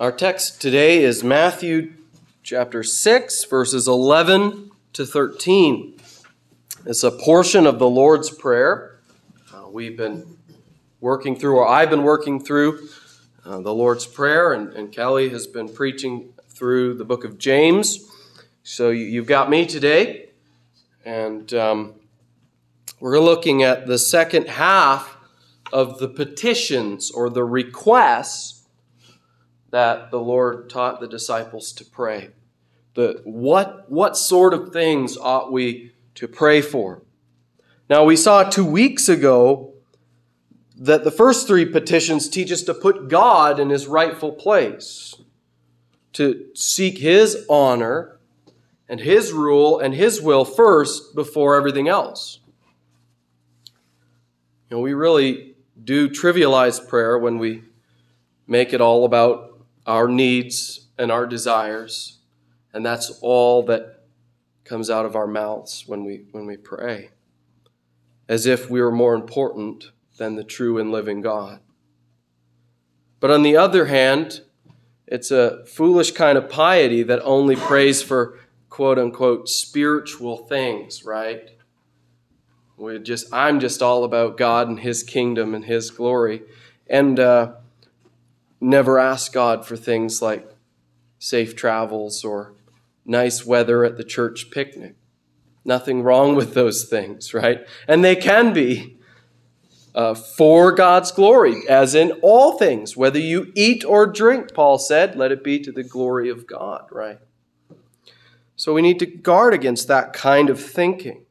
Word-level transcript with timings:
Our 0.00 0.12
text 0.12 0.62
today 0.62 1.04
is 1.04 1.22
Matthew 1.22 1.92
chapter 2.42 2.82
6, 2.82 3.44
verses 3.44 3.86
11 3.86 4.70
to 4.94 5.04
13. 5.04 6.00
It's 6.86 7.04
a 7.04 7.10
portion 7.10 7.66
of 7.66 7.78
the 7.78 7.86
Lord's 7.86 8.30
Prayer. 8.30 8.98
Uh, 9.52 9.68
we've 9.70 9.98
been 9.98 10.38
working 11.02 11.36
through, 11.36 11.58
or 11.58 11.68
I've 11.68 11.90
been 11.90 12.02
working 12.02 12.42
through, 12.42 12.88
uh, 13.44 13.60
the 13.60 13.74
Lord's 13.74 14.06
Prayer, 14.06 14.54
and, 14.54 14.72
and, 14.72 14.90
Kelly 14.90 15.28
has 15.28 15.46
been 15.46 15.68
preaching 15.68 16.32
through 16.48 16.94
the 16.94 17.04
book 17.04 17.24
of 17.24 17.36
James. 17.36 18.10
So 18.62 18.88
you, 18.88 19.20
have 19.20 19.28
got 19.28 19.50
me 19.50 19.66
today, 19.66 20.30
and 21.04 21.52
um, 21.52 21.94
we're 23.00 23.20
looking 23.20 23.64
at 23.64 23.86
the 23.86 23.98
second 23.98 24.48
half 24.48 25.18
of 25.74 25.98
the 25.98 26.08
petitions 26.08 27.10
or 27.10 27.28
the 27.28 27.44
requests 27.44 28.59
that 29.70 30.10
the 30.10 30.20
Lord 30.20 30.68
taught 30.68 31.00
the 31.00 31.08
disciples 31.08 31.72
to 31.72 31.84
pray. 31.84 32.30
The, 32.94 33.20
what, 33.24 33.90
what 33.90 34.16
sort 34.16 34.52
of 34.52 34.72
things 34.72 35.16
ought 35.16 35.52
we 35.52 35.92
to 36.16 36.26
pray 36.26 36.60
for? 36.60 37.02
Now, 37.88 38.04
we 38.04 38.16
saw 38.16 38.44
two 38.44 38.64
weeks 38.64 39.08
ago 39.08 39.74
that 40.76 41.04
the 41.04 41.10
first 41.10 41.46
three 41.46 41.66
petitions 41.66 42.28
teach 42.28 42.50
us 42.50 42.62
to 42.62 42.74
put 42.74 43.08
God 43.08 43.60
in 43.60 43.70
his 43.70 43.86
rightful 43.86 44.32
place, 44.32 45.14
to 46.14 46.46
seek 46.54 46.98
his 46.98 47.44
honor 47.48 48.18
and 48.88 49.00
his 49.00 49.32
rule 49.32 49.78
and 49.78 49.94
his 49.94 50.20
will 50.20 50.44
first 50.44 51.14
before 51.14 51.54
everything 51.54 51.88
else. 51.88 52.40
You 54.68 54.76
know, 54.76 54.80
we 54.80 54.94
really 54.94 55.54
do 55.82 56.08
trivialize 56.08 56.86
prayer 56.86 57.18
when 57.18 57.38
we 57.38 57.62
make 58.46 58.72
it 58.72 58.80
all 58.80 59.04
about 59.04 59.49
our 59.90 60.06
needs 60.06 60.86
and 60.96 61.10
our 61.10 61.26
desires. 61.26 62.18
And 62.72 62.86
that's 62.86 63.10
all 63.22 63.64
that 63.64 64.04
comes 64.62 64.88
out 64.88 65.04
of 65.04 65.16
our 65.16 65.26
mouths 65.26 65.82
when 65.84 66.04
we, 66.04 66.26
when 66.30 66.46
we 66.46 66.56
pray, 66.56 67.10
as 68.28 68.46
if 68.46 68.70
we 68.70 68.80
were 68.80 68.92
more 68.92 69.14
important 69.14 69.90
than 70.16 70.36
the 70.36 70.44
true 70.44 70.78
and 70.78 70.92
living 70.92 71.20
God. 71.20 71.58
But 73.18 73.32
on 73.32 73.42
the 73.42 73.56
other 73.56 73.86
hand, 73.86 74.42
it's 75.08 75.32
a 75.32 75.66
foolish 75.66 76.12
kind 76.12 76.38
of 76.38 76.48
piety 76.48 77.02
that 77.02 77.20
only 77.22 77.56
prays 77.56 78.00
for 78.00 78.38
quote 78.68 78.96
unquote 78.96 79.48
spiritual 79.48 80.36
things, 80.46 81.04
right? 81.04 81.50
We 82.76 83.00
just 83.00 83.26
I'm 83.32 83.58
just 83.58 83.82
all 83.82 84.04
about 84.04 84.38
God 84.38 84.68
and 84.68 84.78
His 84.78 85.02
kingdom 85.02 85.52
and 85.52 85.64
His 85.64 85.90
glory, 85.90 86.42
and 86.86 87.18
uh, 87.18 87.54
never 88.60 88.98
ask 88.98 89.32
God 89.32 89.66
for 89.66 89.76
things 89.76 90.20
like 90.20 90.48
safe 91.18 91.56
travels 91.56 92.24
or 92.24 92.54
nice 93.04 93.44
weather 93.44 93.84
at 93.84 93.96
the 93.96 94.04
church 94.04 94.50
picnic. 94.50 94.94
Nothing 95.64 96.02
wrong 96.02 96.34
with 96.34 96.54
those 96.54 96.84
things, 96.84 97.34
right? 97.34 97.66
And 97.86 98.04
they 98.04 98.16
can 98.16 98.52
be 98.52 98.98
uh, 99.94 100.14
for 100.14 100.72
God's 100.72 101.12
glory, 101.12 101.68
as 101.68 101.94
in 101.94 102.12
all 102.22 102.56
things. 102.56 102.96
Whether 102.96 103.18
you 103.18 103.52
eat 103.54 103.84
or 103.84 104.06
drink, 104.06 104.54
Paul 104.54 104.78
said, 104.78 105.16
let 105.16 105.32
it 105.32 105.44
be 105.44 105.58
to 105.60 105.72
the 105.72 105.82
glory 105.82 106.30
of 106.30 106.46
God, 106.46 106.86
right? 106.90 107.18
So 108.56 108.74
we 108.74 108.82
need 108.82 108.98
to 109.00 109.06
guard 109.06 109.54
against 109.54 109.88
that 109.88 110.12
kind 110.12 110.50
of 110.50 110.60
thinking. 110.60 111.24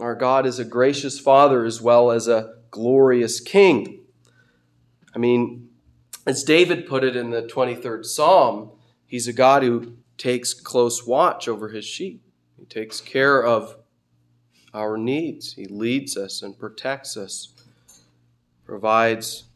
Our 0.00 0.14
God 0.14 0.46
is 0.46 0.58
a 0.58 0.64
gracious 0.64 1.18
Father 1.18 1.64
as 1.64 1.80
well 1.82 2.10
as 2.10 2.28
a 2.28 2.54
glorious 2.70 3.40
King. 3.40 3.97
I 5.18 5.20
mean, 5.20 5.70
as 6.28 6.44
David 6.44 6.86
put 6.86 7.02
it 7.02 7.16
in 7.16 7.30
the 7.30 7.42
23rd 7.42 8.06
Psalm, 8.06 8.70
he's 9.04 9.26
a 9.26 9.32
God 9.32 9.64
who 9.64 9.96
takes 10.16 10.54
close 10.54 11.04
watch 11.04 11.48
over 11.48 11.70
his 11.70 11.84
sheep. 11.84 12.22
He 12.56 12.64
takes 12.64 13.00
care 13.00 13.44
of 13.44 13.78
our 14.72 14.96
needs. 14.96 15.54
He 15.54 15.64
leads 15.64 16.16
us 16.16 16.40
and 16.40 16.56
protects 16.56 17.16
us, 17.16 17.52
provides. 18.64 19.46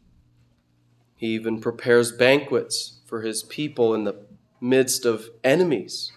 He 1.15 1.27
even 1.27 1.61
prepares 1.61 2.11
banquets 2.11 2.99
for 3.05 3.21
his 3.21 3.43
people 3.43 3.95
in 3.95 4.03
the 4.03 4.17
midst 4.59 5.05
of 5.05 5.29
enemies. 5.45 6.11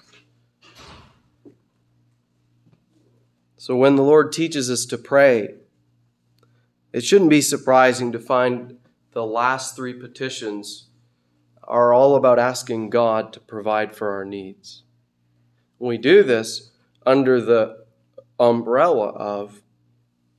So 3.57 3.77
when 3.77 3.95
the 3.95 4.03
Lord 4.03 4.33
teaches 4.33 4.69
us 4.69 4.85
to 4.87 4.99
pray, 4.99 5.55
it 6.93 7.05
shouldn't 7.05 7.31
be 7.31 7.41
surprising 7.41 8.11
to 8.11 8.19
find 8.19 8.79
the 9.17 9.25
last 9.25 9.75
three 9.75 9.95
petitions 9.95 10.89
are 11.65 11.95
all 11.95 12.17
about 12.17 12.39
asking 12.39 12.91
God 12.91 13.33
to 13.33 13.41
provide 13.41 13.97
for 13.97 14.11
our 14.11 14.27
needs. 14.27 14.83
We 15.79 15.97
do 15.97 16.23
this 16.23 16.73
under 17.07 17.41
the 17.41 17.87
umbrella 18.39 19.07
of 19.07 19.63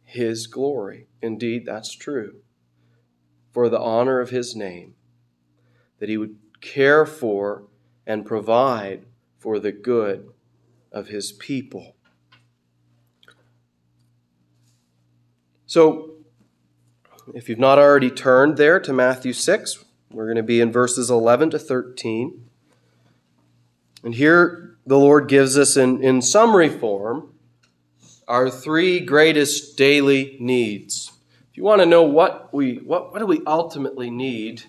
His 0.03 0.45
glory, 0.45 1.07
indeed, 1.23 1.65
that's 1.65 1.91
true, 1.91 2.35
for 3.51 3.67
the 3.67 3.79
honor 3.79 4.19
of 4.19 4.29
His 4.29 4.55
name, 4.55 4.93
that 5.97 6.07
He 6.07 6.17
would 6.17 6.35
care 6.61 7.07
for 7.07 7.63
and 8.05 8.27
provide 8.27 9.07
for 9.39 9.57
the 9.57 9.71
good 9.71 10.29
of 10.91 11.07
His 11.07 11.31
people. 11.31 11.95
So, 15.65 16.16
if 17.33 17.49
you've 17.49 17.59
not 17.59 17.77
already 17.77 18.09
turned 18.09 18.57
there 18.57 18.79
to 18.79 18.93
Matthew 18.93 19.33
6, 19.33 19.83
we're 20.11 20.25
going 20.25 20.37
to 20.37 20.43
be 20.43 20.61
in 20.61 20.71
verses 20.71 21.09
11 21.09 21.51
to 21.51 21.59
13. 21.59 22.49
And 24.03 24.15
here 24.15 24.77
the 24.85 24.97
Lord 24.97 25.27
gives 25.27 25.57
us, 25.57 25.75
in, 25.75 26.01
in 26.03 26.21
summary 26.21 26.69
form, 26.69 27.33
our 28.27 28.49
three 28.49 28.99
greatest 28.99 29.77
daily 29.77 30.37
needs. 30.39 31.11
If 31.51 31.57
you 31.57 31.63
want 31.63 31.81
to 31.81 31.85
know 31.85 32.03
what 32.03 32.53
we 32.53 32.75
what, 32.75 33.11
what 33.11 33.19
do 33.19 33.25
we 33.25 33.41
ultimately 33.45 34.09
need, 34.09 34.63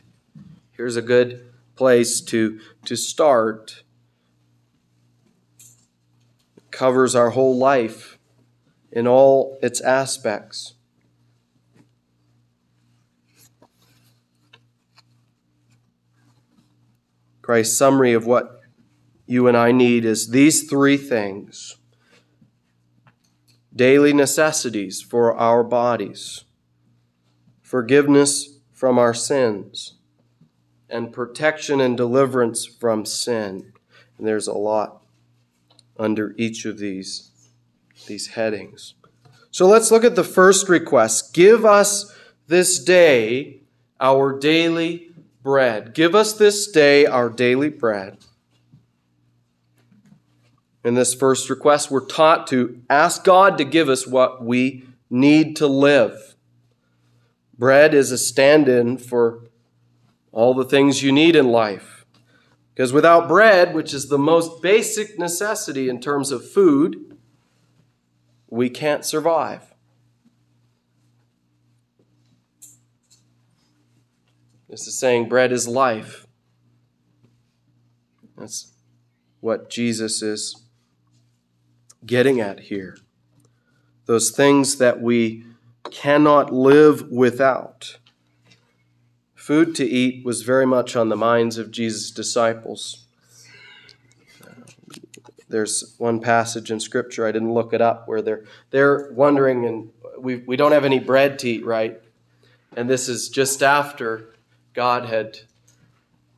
here's 0.73 0.97
a 0.97 1.03
good 1.03 1.45
place 1.77 2.21
to, 2.23 2.61
to 2.85 2.97
start. 2.97 3.83
It 6.57 6.71
covers 6.71 7.15
our 7.15 7.31
whole 7.31 7.57
life 7.57 8.19
in 8.91 9.07
all 9.07 9.59
its 9.63 9.81
aspects. 9.81 10.75
Christ's 17.49 17.79
summary 17.79 18.13
of 18.13 18.27
what 18.27 18.61
you 19.25 19.49
and 19.49 19.57
I 19.57 19.73
need 19.73 20.05
is 20.05 20.29
these 20.29 20.69
three 20.69 20.99
things 20.99 21.79
daily 23.75 24.13
necessities 24.13 25.01
for 25.01 25.35
our 25.35 25.65
bodies, 25.65 26.45
forgiveness 27.63 28.59
from 28.71 28.99
our 28.99 29.15
sins, 29.15 29.95
and 30.91 31.11
protection 31.11 31.81
and 31.81 31.97
deliverance 31.97 32.67
from 32.67 33.07
sin. 33.07 33.73
And 34.19 34.27
there's 34.27 34.47
a 34.47 34.53
lot 34.53 35.03
under 35.99 36.35
each 36.37 36.67
of 36.67 36.77
these, 36.77 37.31
these 38.07 38.27
headings. 38.27 38.93
So 39.51 39.67
let's 39.67 39.91
look 39.91 40.05
at 40.05 40.17
the 40.17 40.23
first 40.23 40.69
request. 40.69 41.33
Give 41.33 41.65
us 41.65 42.15
this 42.47 42.79
day 42.79 43.63
our 43.99 44.39
daily 44.39 45.08
bread. 45.43 45.95
Give 45.95 46.15
us 46.15 46.33
this 46.33 46.71
day 46.71 47.07
our 47.07 47.29
daily 47.29 47.69
bread. 47.69 48.19
In 50.85 50.95
this 50.95 51.15
first 51.15 51.51
request, 51.51 51.91
we're 51.91 52.07
taught 52.07 52.47
to 52.49 52.81
ask 52.89 53.25
God 53.25 53.59
to 53.59 53.65
give 53.65 53.89
us 53.89 54.07
what 54.07 54.45
we 54.45 54.85
need 55.11 55.57
to 55.57 55.67
live. 55.67 56.37
Bread 57.59 57.95
is 57.95 58.13
a 58.13 58.19
stand 58.19 58.69
in 58.69 58.99
for 58.99 59.45
all 60.33 60.55
the 60.55 60.65
things 60.65 61.03
you 61.03 61.11
need 61.11 61.35
in 61.35 61.49
life. 61.49 62.07
Because 62.73 62.93
without 62.93 63.27
bread, 63.27 63.75
which 63.75 63.93
is 63.93 64.09
the 64.09 64.19
most 64.19 64.63
basic 64.63 65.19
necessity 65.19 65.89
in 65.89 66.01
terms 66.01 66.31
of 66.31 66.49
food, 66.49 67.19
we 68.49 68.71
can't 68.71 69.05
survive. 69.05 69.75
This 74.79 74.87
is 74.87 74.99
saying 75.01 75.29
bread 75.29 75.51
is 75.51 75.67
life. 75.67 76.29
That's 78.37 78.73
what 79.41 79.71
Jesus 79.71 80.23
is 80.23 80.55
getting 82.07 82.41
at 82.41 82.61
here. 82.61 82.97
Those 84.07 84.31
things 84.31 84.79
that 84.79 85.01
we 85.01 85.45
cannot 85.91 86.53
live 86.53 87.11
without. 87.11 87.99
Food 89.35 89.75
to 89.75 89.85
eat 89.85 90.25
was 90.25 90.43
very 90.43 90.65
much 90.65 90.95
on 90.95 91.09
the 91.09 91.17
minds 91.17 91.59
of 91.59 91.73
Jesus' 91.73 92.13
disciples. 92.13 93.09
There's 95.49 95.97
one 95.99 96.21
passage 96.21 96.71
in 96.71 96.79
Scripture, 96.79 97.27
I 97.27 97.33
didn't 97.33 97.53
look 97.53 97.73
it 97.73 97.81
up, 97.81 98.07
where 98.07 98.23
they're, 98.23 98.45
they're 98.71 99.11
wondering, 99.11 99.67
and 99.67 99.91
we, 100.21 100.37
we 100.37 100.55
don't 100.55 100.71
have 100.71 100.85
any 100.85 101.01
bread 101.01 101.41
to 101.41 101.49
eat, 101.49 101.67
right? 101.67 102.01
And 102.77 102.89
this 102.89 103.09
is 103.09 103.29
just 103.29 103.61
after 103.61 104.35
God 104.79 105.07
had 105.07 105.41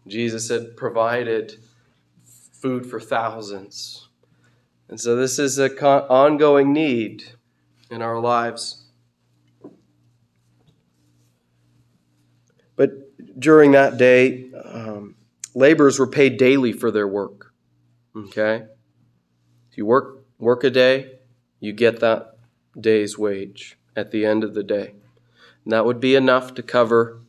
Jesus 0.08 0.48
had 0.48 0.74
provided 0.74 1.58
food 2.24 2.86
for 2.86 2.98
thousands. 2.98 4.08
And 4.88 4.98
so 4.98 5.14
this 5.14 5.38
is 5.38 5.58
an 5.58 5.76
con- 5.76 6.04
ongoing 6.08 6.72
need 6.72 7.22
in 7.90 8.00
our 8.00 8.18
lives. 8.18 8.86
But 12.76 13.38
during 13.38 13.72
that 13.72 13.98
day, 13.98 14.50
um, 14.64 15.16
laborers 15.54 15.98
were 15.98 16.06
paid 16.06 16.38
daily 16.38 16.72
for 16.72 16.90
their 16.90 17.06
work. 17.06 17.52
Okay? 18.16 18.64
If 19.70 19.76
you 19.76 19.84
work 19.84 20.24
work 20.38 20.64
a 20.64 20.70
day, 20.70 21.18
you 21.58 21.74
get 21.74 22.00
that 22.00 22.38
day's 22.80 23.18
wage 23.18 23.76
at 23.94 24.12
the 24.12 24.24
end 24.24 24.44
of 24.44 24.54
the 24.54 24.62
day. 24.62 24.94
And 25.64 25.74
that 25.74 25.84
would 25.84 26.00
be 26.00 26.14
enough 26.14 26.54
to 26.54 26.62
cover 26.62 27.19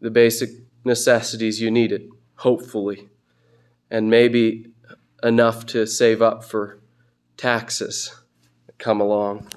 the 0.00 0.10
basic 0.10 0.50
necessities 0.84 1.60
you 1.60 1.70
needed, 1.70 2.10
hopefully, 2.36 3.08
and 3.90 4.08
maybe 4.08 4.66
enough 5.22 5.66
to 5.66 5.86
save 5.86 6.22
up 6.22 6.44
for 6.44 6.78
taxes 7.36 8.14
that 8.66 8.78
come 8.78 9.00
along. 9.00 9.48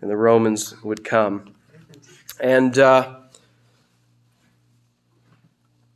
And 0.00 0.10
the 0.10 0.16
Romans 0.16 0.74
would 0.82 1.04
come. 1.04 1.54
And, 2.40 2.78
uh, 2.78 3.16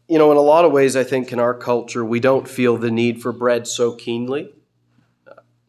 you 0.09 0.19
know, 0.19 0.31
in 0.31 0.37
a 0.37 0.43
lot 0.43 0.65
of 0.65 0.73
ways, 0.73 0.97
I 0.97 1.05
think 1.05 1.33
in 1.33 1.39
our 1.39 1.55
culture, 1.55 2.05
we 2.05 2.21
don't 2.21 2.49
feel 2.49 2.77
the 2.77 2.91
need 2.91 3.23
for 3.23 3.33
bread 3.33 3.67
so 3.67 3.95
keenly. 3.95 4.53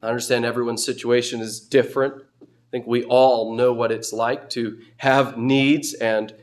I 0.01 0.07
understand 0.07 0.45
everyone's 0.45 0.83
situation 0.83 1.39
is 1.39 1.59
different. 1.59 2.23
I 2.41 2.45
think 2.71 2.87
we 2.87 3.03
all 3.05 3.55
know 3.55 3.71
what 3.71 3.91
it's 3.91 4.11
like 4.11 4.49
to 4.51 4.79
have 4.97 5.37
needs 5.37 5.93
and 5.93 6.33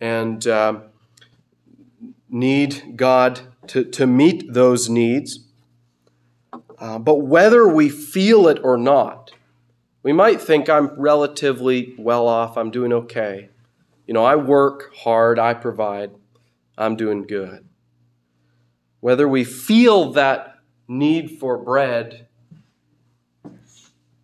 and 0.00 0.46
um, 0.46 0.82
need 2.28 2.96
God 2.96 3.40
to, 3.68 3.84
to 3.84 4.06
meet 4.06 4.52
those 4.52 4.88
needs. 4.88 5.40
Uh, 6.78 6.98
but 6.98 7.16
whether 7.16 7.66
we 7.66 7.88
feel 7.88 8.46
it 8.46 8.60
or 8.62 8.76
not, 8.76 9.32
we 10.02 10.12
might 10.12 10.40
think 10.40 10.68
I'm 10.68 10.98
relatively 10.98 11.94
well 11.98 12.28
off, 12.28 12.56
I'm 12.56 12.70
doing 12.70 12.92
okay. 12.92 13.48
You 14.06 14.14
know, 14.14 14.24
I 14.24 14.36
work 14.36 14.94
hard, 14.96 15.38
I 15.38 15.54
provide, 15.54 16.12
I'm 16.76 16.96
doing 16.96 17.26
good. 17.26 17.66
Whether 19.00 19.28
we 19.28 19.44
feel 19.44 20.12
that 20.12 20.54
need 20.86 21.38
for 21.38 21.58
bread 21.58 22.26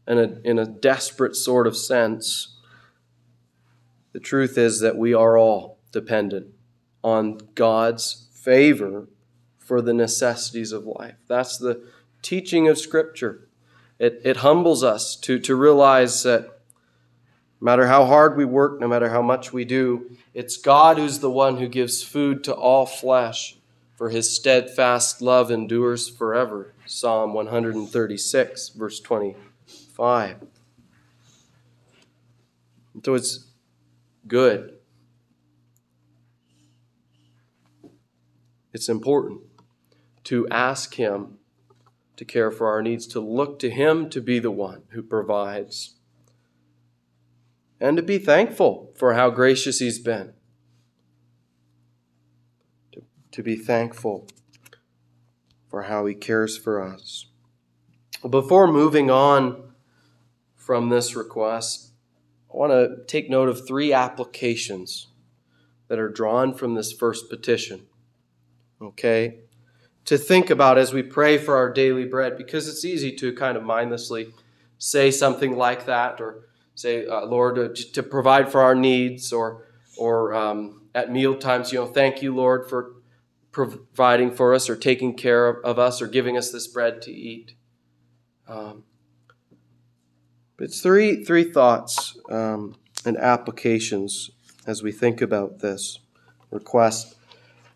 in 0.06 0.18
a, 0.18 0.38
in 0.44 0.58
a 0.58 0.66
desperate 0.66 1.36
sort 1.36 1.66
of 1.66 1.76
sense, 1.76 2.53
the 4.14 4.20
truth 4.20 4.56
is 4.56 4.78
that 4.78 4.96
we 4.96 5.12
are 5.12 5.36
all 5.36 5.80
dependent 5.90 6.46
on 7.02 7.36
God's 7.56 8.28
favor 8.32 9.08
for 9.58 9.82
the 9.82 9.92
necessities 9.92 10.70
of 10.70 10.86
life. 10.86 11.16
That's 11.26 11.58
the 11.58 11.84
teaching 12.22 12.68
of 12.68 12.78
Scripture. 12.78 13.48
It, 13.98 14.20
it 14.24 14.38
humbles 14.38 14.84
us 14.84 15.16
to, 15.16 15.40
to 15.40 15.56
realize 15.56 16.22
that 16.22 16.42
no 17.60 17.64
matter 17.66 17.88
how 17.88 18.04
hard 18.04 18.36
we 18.36 18.44
work, 18.44 18.80
no 18.80 18.86
matter 18.86 19.10
how 19.10 19.20
much 19.20 19.52
we 19.52 19.64
do, 19.64 20.16
it's 20.32 20.56
God 20.56 20.96
who's 20.96 21.18
the 21.18 21.30
one 21.30 21.56
who 21.56 21.66
gives 21.66 22.04
food 22.04 22.44
to 22.44 22.54
all 22.54 22.86
flesh, 22.86 23.56
for 23.96 24.10
his 24.10 24.30
steadfast 24.30 25.22
love 25.22 25.50
endures 25.50 26.08
forever. 26.08 26.72
Psalm 26.86 27.34
136, 27.34 28.68
verse 28.68 29.00
25. 29.00 30.36
So 33.04 33.14
it's 33.14 33.46
good 34.26 34.74
It's 38.74 38.88
important 38.88 39.42
to 40.24 40.48
ask 40.50 40.96
Him 40.96 41.38
to 42.16 42.24
care 42.24 42.50
for 42.50 42.66
our 42.66 42.82
needs, 42.82 43.06
to 43.06 43.20
look 43.20 43.60
to 43.60 43.70
Him 43.70 44.10
to 44.10 44.20
be 44.20 44.40
the 44.40 44.50
one 44.50 44.82
who 44.88 45.02
provides, 45.02 45.94
and 47.80 47.96
to 47.96 48.02
be 48.02 48.18
thankful 48.18 48.92
for 48.96 49.14
how 49.14 49.30
gracious 49.30 49.78
He's 49.78 50.00
been. 50.00 50.32
To, 52.92 53.02
to 53.30 53.42
be 53.44 53.54
thankful 53.54 54.26
for 55.68 55.82
how 55.82 56.04
He 56.06 56.14
cares 56.14 56.58
for 56.58 56.82
us. 56.82 57.26
Before 58.28 58.66
moving 58.66 59.08
on 59.08 59.74
from 60.56 60.88
this 60.88 61.14
request, 61.14 61.83
I 62.54 62.56
want 62.56 62.72
to 62.72 63.04
take 63.06 63.28
note 63.28 63.48
of 63.48 63.66
three 63.66 63.92
applications 63.92 65.08
that 65.88 65.98
are 65.98 66.08
drawn 66.08 66.54
from 66.54 66.74
this 66.74 66.92
first 66.92 67.28
petition 67.28 67.86
okay, 68.80 69.38
to 70.04 70.18
think 70.18 70.50
about 70.50 70.78
as 70.78 70.92
we 70.92 71.02
pray 71.02 71.38
for 71.38 71.56
our 71.56 71.72
daily 71.72 72.04
bread, 72.04 72.36
because 72.36 72.68
it's 72.68 72.84
easy 72.84 73.12
to 73.12 73.32
kind 73.32 73.56
of 73.56 73.62
mindlessly 73.62 74.28
say 74.78 75.10
something 75.10 75.56
like 75.56 75.86
that 75.86 76.20
or 76.20 76.48
say, 76.74 77.06
uh, 77.06 77.24
Lord, 77.24 77.58
uh, 77.58 77.68
to 77.92 78.02
provide 78.02 78.50
for 78.50 78.60
our 78.60 78.74
needs, 78.74 79.32
or, 79.32 79.68
or 79.96 80.34
um, 80.34 80.82
at 80.94 81.12
meal 81.12 81.36
times, 81.36 81.72
you 81.72 81.78
know, 81.78 81.86
thank 81.86 82.20
you, 82.20 82.34
Lord, 82.34 82.68
for 82.68 82.96
providing 83.52 84.32
for 84.32 84.52
us 84.52 84.68
or 84.68 84.74
taking 84.74 85.14
care 85.14 85.46
of, 85.46 85.64
of 85.64 85.78
us 85.78 86.02
or 86.02 86.08
giving 86.08 86.36
us 86.36 86.50
this 86.50 86.66
bread 86.66 87.00
to 87.02 87.12
eat. 87.12 87.54
Um, 88.48 88.82
it's 90.58 90.80
three, 90.80 91.24
three 91.24 91.44
thoughts 91.44 92.16
um, 92.30 92.76
and 93.04 93.16
applications 93.16 94.30
as 94.66 94.82
we 94.82 94.92
think 94.92 95.20
about 95.20 95.60
this 95.60 95.98
request. 96.50 97.16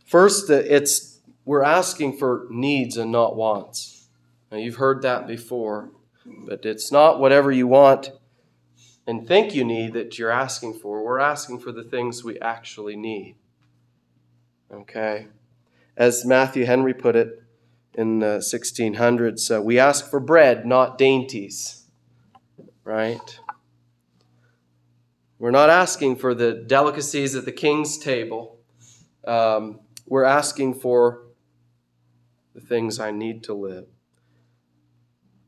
First, 0.06 0.48
it's 0.50 1.20
we're 1.44 1.64
asking 1.64 2.18
for 2.18 2.46
needs 2.50 2.96
and 2.96 3.10
not 3.10 3.36
wants. 3.36 4.08
Now, 4.50 4.58
you've 4.58 4.76
heard 4.76 5.02
that 5.02 5.26
before, 5.26 5.90
but 6.24 6.64
it's 6.64 6.92
not 6.92 7.20
whatever 7.20 7.50
you 7.50 7.66
want 7.66 8.10
and 9.06 9.26
think 9.26 9.54
you 9.54 9.64
need 9.64 9.94
that 9.94 10.18
you're 10.18 10.30
asking 10.30 10.74
for. 10.74 11.02
We're 11.02 11.18
asking 11.18 11.60
for 11.60 11.72
the 11.72 11.82
things 11.82 12.22
we 12.22 12.38
actually 12.40 12.94
need. 12.94 13.36
Okay? 14.70 15.28
As 15.96 16.26
Matthew 16.26 16.66
Henry 16.66 16.92
put 16.92 17.16
it 17.16 17.42
in 17.94 18.18
the 18.18 18.38
1600s, 18.38 19.56
uh, 19.56 19.62
we 19.62 19.78
ask 19.78 20.10
for 20.10 20.20
bread, 20.20 20.66
not 20.66 20.98
dainties. 20.98 21.77
Right? 22.88 23.38
We're 25.38 25.50
not 25.50 25.68
asking 25.68 26.16
for 26.16 26.34
the 26.34 26.54
delicacies 26.54 27.36
at 27.36 27.44
the 27.44 27.52
king's 27.52 27.98
table. 27.98 28.60
Um, 29.26 29.80
we're 30.06 30.24
asking 30.24 30.72
for 30.80 31.26
the 32.54 32.62
things 32.62 32.98
I 32.98 33.10
need 33.10 33.42
to 33.42 33.52
live. 33.52 33.84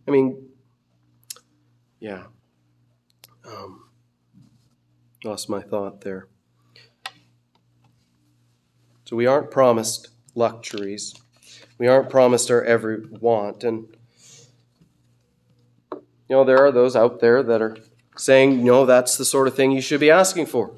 I 0.07 0.11
mean, 0.11 0.51
yeah. 1.99 2.25
Um, 3.47 3.89
lost 5.25 5.49
my 5.49 5.63
thought 5.63 6.03
there. 6.03 6.29
So 9.07 9.17
we 9.17 9.25
aren't 9.25 9.51
promised 9.51 10.09
luxuries. 10.35 11.15
We 11.79 11.89
aren't 11.89 12.11
promised 12.11 12.51
our 12.51 12.63
every 12.63 13.01
want. 13.01 13.65
And, 13.65 13.97
you 16.31 16.37
know, 16.37 16.45
there 16.45 16.65
are 16.65 16.71
those 16.71 16.95
out 16.95 17.19
there 17.19 17.43
that 17.43 17.61
are 17.61 17.77
saying, 18.17 18.65
know, 18.65 18.87
that's 18.87 19.17
the 19.17 19.25
sort 19.25 19.49
of 19.49 19.57
thing 19.57 19.73
you 19.73 19.81
should 19.81 19.99
be 19.99 20.13
asking 20.13 20.47
for. 20.47 20.77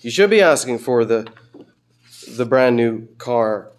You 0.00 0.10
should 0.10 0.28
be 0.28 0.42
asking 0.42 0.80
for 0.80 1.06
the 1.06 1.26
the 2.36 2.44
brand 2.44 2.76
new 2.76 3.06
car. 3.16 3.72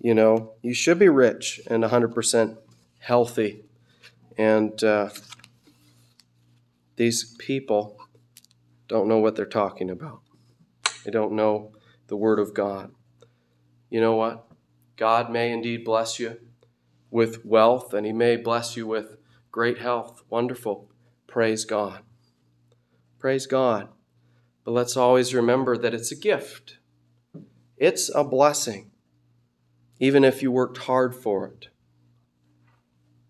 You 0.00 0.14
know, 0.14 0.52
you 0.62 0.72
should 0.72 1.00
be 1.00 1.08
rich 1.08 1.60
and 1.66 1.82
100% 1.82 2.58
healthy. 3.00 3.64
And 4.38 4.82
uh, 4.84 5.08
these 6.94 7.34
people 7.38 7.96
don't 8.86 9.08
know 9.08 9.18
what 9.18 9.34
they're 9.34 9.46
talking 9.46 9.90
about. 9.90 10.20
They 11.04 11.10
don't 11.10 11.32
know 11.32 11.72
the 12.06 12.16
Word 12.16 12.38
of 12.38 12.54
God. 12.54 12.92
You 13.90 14.00
know 14.00 14.14
what? 14.14 14.46
God 14.96 15.28
may 15.28 15.50
indeed 15.50 15.84
bless 15.84 16.20
you 16.20 16.38
with 17.10 17.44
wealth, 17.44 17.92
and 17.92 18.06
He 18.06 18.12
may 18.12 18.36
bless 18.36 18.76
you 18.76 18.86
with 18.86 19.15
great 19.56 19.78
health. 19.78 20.22
Wonderful. 20.28 20.86
Praise 21.26 21.64
God. 21.64 22.02
Praise 23.18 23.46
God. 23.46 23.88
But 24.66 24.72
let's 24.72 24.98
always 24.98 25.32
remember 25.34 25.78
that 25.78 25.94
it's 25.94 26.12
a 26.12 26.14
gift. 26.14 26.76
It's 27.78 28.14
a 28.14 28.22
blessing, 28.22 28.90
even 29.98 30.24
if 30.24 30.42
you 30.42 30.52
worked 30.52 30.76
hard 30.76 31.14
for 31.14 31.46
it. 31.46 31.68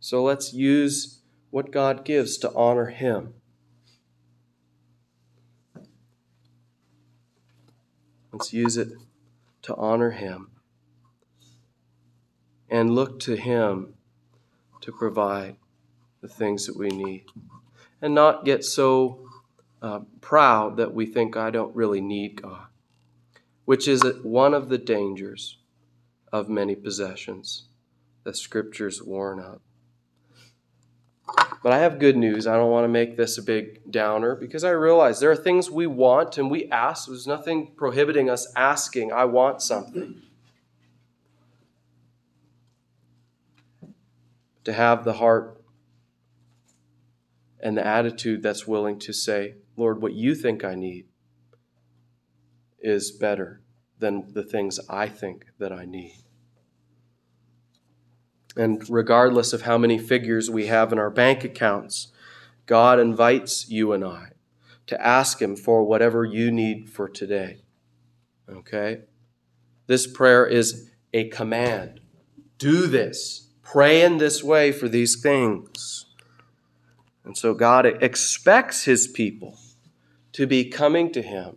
So 0.01 0.21
let's 0.21 0.53
use 0.53 1.21
what 1.51 1.71
God 1.71 2.05
gives 2.05 2.39
to 2.39 2.53
honor 2.55 2.87
Him. 2.87 3.35
Let's 8.33 8.53
use 8.53 8.77
it 8.77 8.89
to 9.63 9.77
honor 9.77 10.11
Him 10.11 10.51
and 12.69 12.97
look 12.97 13.21
to 13.21 13.37
Him 13.37 13.95
to 14.81 14.91
provide 14.91 15.55
the 16.21 16.29
things 16.29 16.67
that 16.67 16.77
we 16.77 16.89
need. 16.89 17.27
And 18.03 18.15
not 18.15 18.45
get 18.45 18.65
so 18.65 19.29
uh, 19.83 20.01
proud 20.21 20.77
that 20.77 20.95
we 20.95 21.07
think 21.07 21.37
I 21.37 21.51
don't 21.51 21.75
really 21.75 22.01
need 22.01 22.43
God 22.43 22.67
which 23.67 23.87
is 23.87 24.03
one 24.23 24.55
of 24.55 24.71
the 24.71 24.79
dangers 24.79 25.59
of 26.33 26.49
many 26.49 26.75
possessions. 26.75 27.65
The 28.25 28.33
scriptures 28.33 29.03
warn 29.03 29.39
of. 29.39 29.61
But 31.63 31.73
I 31.73 31.79
have 31.79 31.99
good 31.99 32.17
news. 32.17 32.47
I 32.47 32.57
don't 32.57 32.71
want 32.71 32.85
to 32.85 32.89
make 32.89 33.17
this 33.17 33.37
a 33.39 33.43
big 33.43 33.91
downer 33.91 34.37
because 34.37 34.63
I 34.63 34.71
realize 34.71 35.19
there 35.19 35.33
are 35.33 35.37
things 35.37 35.69
we 35.69 35.87
want 35.87 36.39
and 36.39 36.49
we 36.49 36.71
ask. 36.71 37.09
There's 37.09 37.27
nothing 37.27 37.73
prohibiting 37.77 38.31
us 38.31 38.47
asking, 38.55 39.13
I 39.13 39.25
want 39.25 39.61
something. 39.63 40.23
To 44.63 44.73
have 44.73 45.05
the 45.05 45.15
heart 45.15 45.56
and 47.67 47.77
the 47.77 47.85
attitude 47.85 48.45
that's 48.45 48.65
willing 48.65 48.97
to 48.97 49.13
say, 49.13 49.57
Lord, 49.77 50.01
what 50.01 50.13
you 50.13 50.37
think 50.37 50.63
I 50.63 50.77
need 50.77 51.07
is 52.79 53.11
better 53.11 53.61
than 53.99 54.33
the 54.33 54.45
things 54.45 54.79
I 54.89 55.09
think 55.09 55.47
that 55.59 55.73
I 55.73 55.85
need. 55.85 56.23
And 58.57 58.89
regardless 58.89 59.53
of 59.53 59.63
how 59.63 59.79
many 59.79 59.99
figures 59.99 60.49
we 60.49 60.67
have 60.67 60.93
in 60.93 61.01
our 61.01 61.11
bank 61.11 61.43
accounts, 61.43 62.13
God 62.67 63.01
invites 63.01 63.69
you 63.69 63.93
and 63.93 64.05
I 64.05 64.29
to 64.87 65.05
ask 65.05 65.43
Him 65.43 65.57
for 65.57 65.83
whatever 65.83 66.25
you 66.25 66.53
need 66.53 66.89
for 66.89 67.09
today. 67.09 67.63
Okay? 68.49 69.01
This 69.89 70.07
prayer 70.07 70.47
is 70.47 70.89
a 71.13 71.31
command. 71.31 71.99
Do 72.59 72.87
this. 72.87 73.49
Pray 73.65 74.03
in 74.03 74.19
this 74.19 74.45
way 74.45 74.71
for 74.71 74.89
these 74.89 75.21
things. 75.21 76.06
And 77.27 77.37
so 77.37 77.55
God 77.55 77.87
expects 77.87 78.85
His 78.85 79.09
people 79.09 79.59
to 80.33 80.47
be 80.47 80.65
coming 80.65 81.11
to 81.13 81.21
Him 81.21 81.57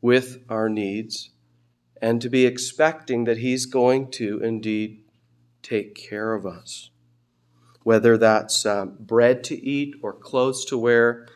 with 0.00 0.42
our 0.48 0.70
needs 0.70 1.30
and 2.00 2.20
to 2.22 2.30
be 2.30 2.46
expecting 2.46 3.24
that 3.24 3.38
He's 3.38 3.66
going 3.66 4.10
to 4.12 4.40
indeed 4.42 5.04
take 5.62 5.94
care 5.94 6.32
of 6.32 6.46
us. 6.46 6.90
Whether 7.82 8.16
that's 8.16 8.64
um, 8.64 8.96
bread 8.98 9.44
to 9.44 9.64
eat 9.64 9.94
or 10.02 10.14
clothes 10.14 10.64
to 10.66 10.78
wear, 10.78 11.28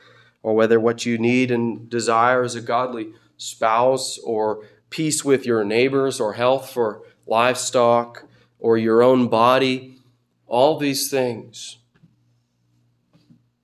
or 0.43 0.55
whether 0.55 0.81
what 0.81 1.05
you 1.05 1.19
need 1.19 1.51
and 1.51 1.89
desire 1.91 2.43
is 2.43 2.55
a 2.55 2.63
godly 2.63 3.13
spouse, 3.37 4.19
or 4.19 4.65
peace 4.89 5.23
with 5.23 5.45
your 5.45 5.65
neighbors, 5.65 6.19
or 6.19 6.33
health 6.33 6.71
for 6.71 7.03
livestock, 7.27 8.25
or 8.59 8.79
your 8.79 9.03
own 9.03 9.29
body, 9.29 9.99
all 10.47 10.79
these 10.79 11.11
things 11.11 11.77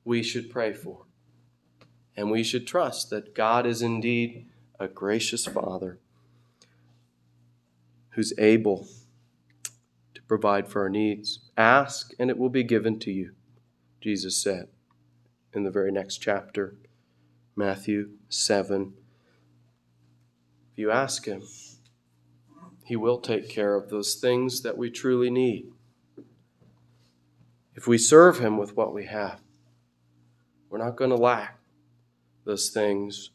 we 0.06 0.22
should 0.22 0.48
pray 0.48 0.72
for. 0.72 1.04
And 2.16 2.30
we 2.30 2.42
should 2.42 2.66
trust 2.66 3.10
that 3.10 3.34
God 3.34 3.66
is 3.66 3.82
indeed 3.82 4.46
a 4.80 4.88
gracious 4.88 5.44
Father 5.44 5.98
who's 8.10 8.32
able 8.38 8.86
to 10.14 10.22
provide 10.22 10.68
for 10.68 10.82
our 10.82 10.88
needs. 10.88 11.40
Ask, 11.58 12.12
and 12.18 12.30
it 12.30 12.38
will 12.38 12.48
be 12.48 12.62
given 12.62 12.98
to 13.00 13.10
you, 13.10 13.32
Jesus 14.00 14.40
said 14.40 14.68
in 15.52 15.64
the 15.64 15.70
very 15.70 15.90
next 15.90 16.18
chapter, 16.18 16.76
Matthew 17.56 18.10
7. 18.28 18.92
If 20.72 20.78
you 20.78 20.90
ask 20.90 21.24
Him, 21.24 21.42
He 22.84 22.94
will 22.94 23.18
take 23.18 23.48
care 23.48 23.74
of 23.74 23.90
those 23.90 24.14
things 24.14 24.62
that 24.62 24.78
we 24.78 24.90
truly 24.90 25.30
need. 25.30 25.72
If 27.74 27.88
we 27.88 27.98
serve 27.98 28.38
Him 28.38 28.56
with 28.56 28.76
what 28.76 28.94
we 28.94 29.06
have, 29.06 29.40
we're 30.70 30.78
not 30.78 30.96
going 30.96 31.10
to 31.10 31.16
lack 31.16 31.58
those 32.44 32.70
things 32.70 33.30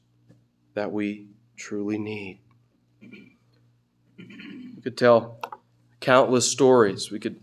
that 0.73 0.91
we 0.91 1.27
truly 1.57 1.97
need. 1.97 2.39
We 4.17 4.81
could 4.83 4.97
tell 4.97 5.39
countless 5.99 6.51
stories. 6.51 7.11
We 7.11 7.19
could 7.19 7.39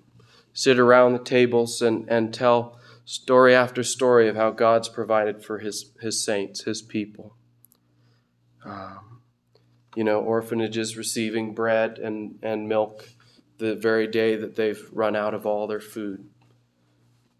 sit 0.52 0.78
around 0.78 1.12
the 1.12 1.18
tables 1.20 1.80
and, 1.80 2.08
and 2.08 2.34
tell 2.34 2.78
story 3.04 3.54
after 3.54 3.82
story 3.82 4.28
of 4.28 4.36
how 4.36 4.50
God's 4.50 4.88
provided 4.88 5.44
for 5.44 5.58
his, 5.58 5.92
his 6.00 6.22
saints, 6.22 6.64
his 6.64 6.82
people. 6.82 7.36
Um, 8.64 9.20
you 9.94 10.04
know, 10.04 10.20
orphanages 10.20 10.96
receiving 10.96 11.54
bread 11.54 11.98
and, 11.98 12.38
and 12.42 12.68
milk 12.68 13.08
the 13.58 13.74
very 13.74 14.06
day 14.06 14.36
that 14.36 14.56
they've 14.56 14.88
run 14.92 15.16
out 15.16 15.34
of 15.34 15.46
all 15.46 15.66
their 15.66 15.80
food. 15.80 16.28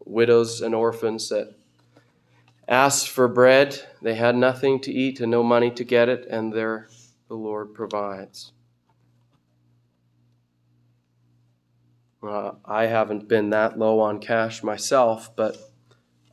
Widows 0.04 0.60
and 0.60 0.74
orphans 0.74 1.28
that 1.28 1.57
asked 2.68 3.08
for 3.08 3.26
bread, 3.26 3.80
they 4.02 4.14
had 4.14 4.36
nothing 4.36 4.78
to 4.80 4.92
eat 4.92 5.20
and 5.20 5.30
no 5.30 5.42
money 5.42 5.70
to 5.70 5.84
get 5.84 6.08
it, 6.08 6.26
and 6.30 6.52
there 6.52 6.88
the 7.28 7.34
Lord 7.34 7.74
provides. 7.74 8.52
Uh, 12.22 12.52
I 12.64 12.86
haven't 12.86 13.28
been 13.28 13.50
that 13.50 13.78
low 13.78 14.00
on 14.00 14.18
cash 14.18 14.62
myself, 14.62 15.34
but 15.34 15.56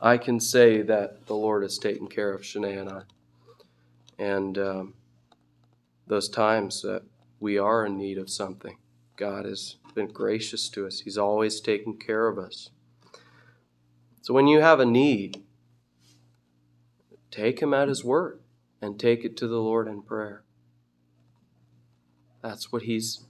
I 0.00 0.18
can 0.18 0.40
say 0.40 0.82
that 0.82 1.26
the 1.26 1.36
Lord 1.36 1.62
has 1.62 1.78
taken 1.78 2.08
care 2.08 2.32
of 2.32 2.42
Shanae 2.42 2.80
and 2.80 2.90
I. 2.90 3.02
And 4.18 4.58
um, 4.58 4.94
those 6.06 6.28
times 6.28 6.82
that 6.82 7.02
we 7.40 7.56
are 7.56 7.86
in 7.86 7.96
need 7.96 8.18
of 8.18 8.28
something, 8.28 8.76
God 9.16 9.44
has 9.44 9.76
been 9.94 10.08
gracious 10.08 10.68
to 10.70 10.86
us. 10.86 11.00
He's 11.00 11.16
always 11.16 11.60
taken 11.60 11.96
care 11.96 12.26
of 12.28 12.38
us. 12.38 12.70
So 14.20 14.34
when 14.34 14.48
you 14.48 14.60
have 14.60 14.80
a 14.80 14.86
need, 14.86 15.45
take 17.36 17.60
Him 17.60 17.74
at 17.74 17.88
His 17.88 18.02
word 18.02 18.40
and 18.80 18.98
take 18.98 19.24
it 19.24 19.36
to 19.36 19.46
the 19.46 19.60
Lord 19.60 19.88
in 19.88 20.02
prayer. 20.02 20.42
That's 22.42 22.72
what 22.72 22.82
He's 22.82 23.24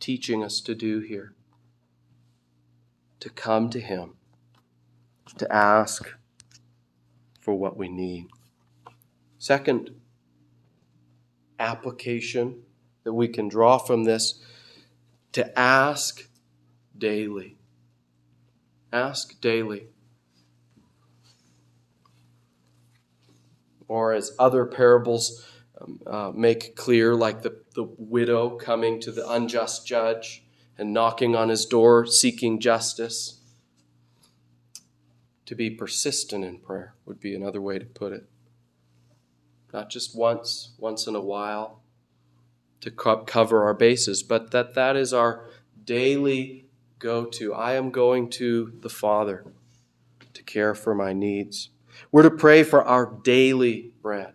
teaching 0.00 0.42
us 0.42 0.60
to 0.62 0.74
do 0.74 1.00
here 1.00 1.34
to 3.20 3.28
come 3.28 3.68
to 3.70 3.80
Him, 3.80 4.14
to 5.36 5.52
ask 5.52 6.14
for 7.38 7.54
what 7.54 7.76
we 7.76 7.88
need. 7.88 8.28
Second 9.38 9.90
application 11.58 12.62
that 13.04 13.12
we 13.12 13.28
can 13.28 13.48
draw 13.48 13.78
from 13.78 14.04
this 14.04 14.42
to 15.32 15.58
ask 15.58 16.28
daily. 16.96 17.58
Ask 18.92 19.40
daily. 19.40 19.88
Or 23.90 24.12
as 24.12 24.30
other 24.38 24.66
parables 24.66 25.44
um, 25.80 26.00
uh, 26.06 26.30
make 26.32 26.76
clear, 26.76 27.16
like 27.16 27.42
the, 27.42 27.60
the 27.74 27.82
widow 27.98 28.50
coming 28.50 29.00
to 29.00 29.10
the 29.10 29.28
unjust 29.28 29.84
judge 29.84 30.44
and 30.78 30.92
knocking 30.92 31.34
on 31.34 31.48
his 31.48 31.66
door 31.66 32.06
seeking 32.06 32.60
justice. 32.60 33.40
To 35.46 35.56
be 35.56 35.70
persistent 35.70 36.44
in 36.44 36.60
prayer 36.60 36.94
would 37.04 37.18
be 37.18 37.34
another 37.34 37.60
way 37.60 37.80
to 37.80 37.84
put 37.84 38.12
it. 38.12 38.28
Not 39.72 39.90
just 39.90 40.16
once, 40.16 40.70
once 40.78 41.08
in 41.08 41.16
a 41.16 41.20
while 41.20 41.82
to 42.82 42.92
cover 42.92 43.64
our 43.64 43.74
bases, 43.74 44.22
but 44.22 44.52
that 44.52 44.74
that 44.74 44.94
is 44.94 45.12
our 45.12 45.50
daily 45.84 46.66
go 47.00 47.24
to. 47.24 47.54
I 47.54 47.72
am 47.72 47.90
going 47.90 48.30
to 48.30 48.72
the 48.82 48.88
Father 48.88 49.44
to 50.32 50.42
care 50.44 50.76
for 50.76 50.94
my 50.94 51.12
needs. 51.12 51.70
We're 52.12 52.22
to 52.22 52.30
pray 52.30 52.62
for 52.62 52.82
our 52.82 53.06
daily 53.22 53.92
bread. 54.02 54.34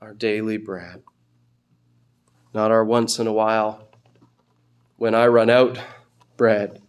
Our 0.00 0.14
daily 0.14 0.56
bread. 0.56 1.02
Not 2.52 2.70
our 2.70 2.84
once 2.84 3.18
in 3.18 3.26
a 3.26 3.32
while 3.32 3.88
when 4.96 5.14
I 5.14 5.26
run 5.26 5.50
out 5.50 5.78
bread. 6.36 6.80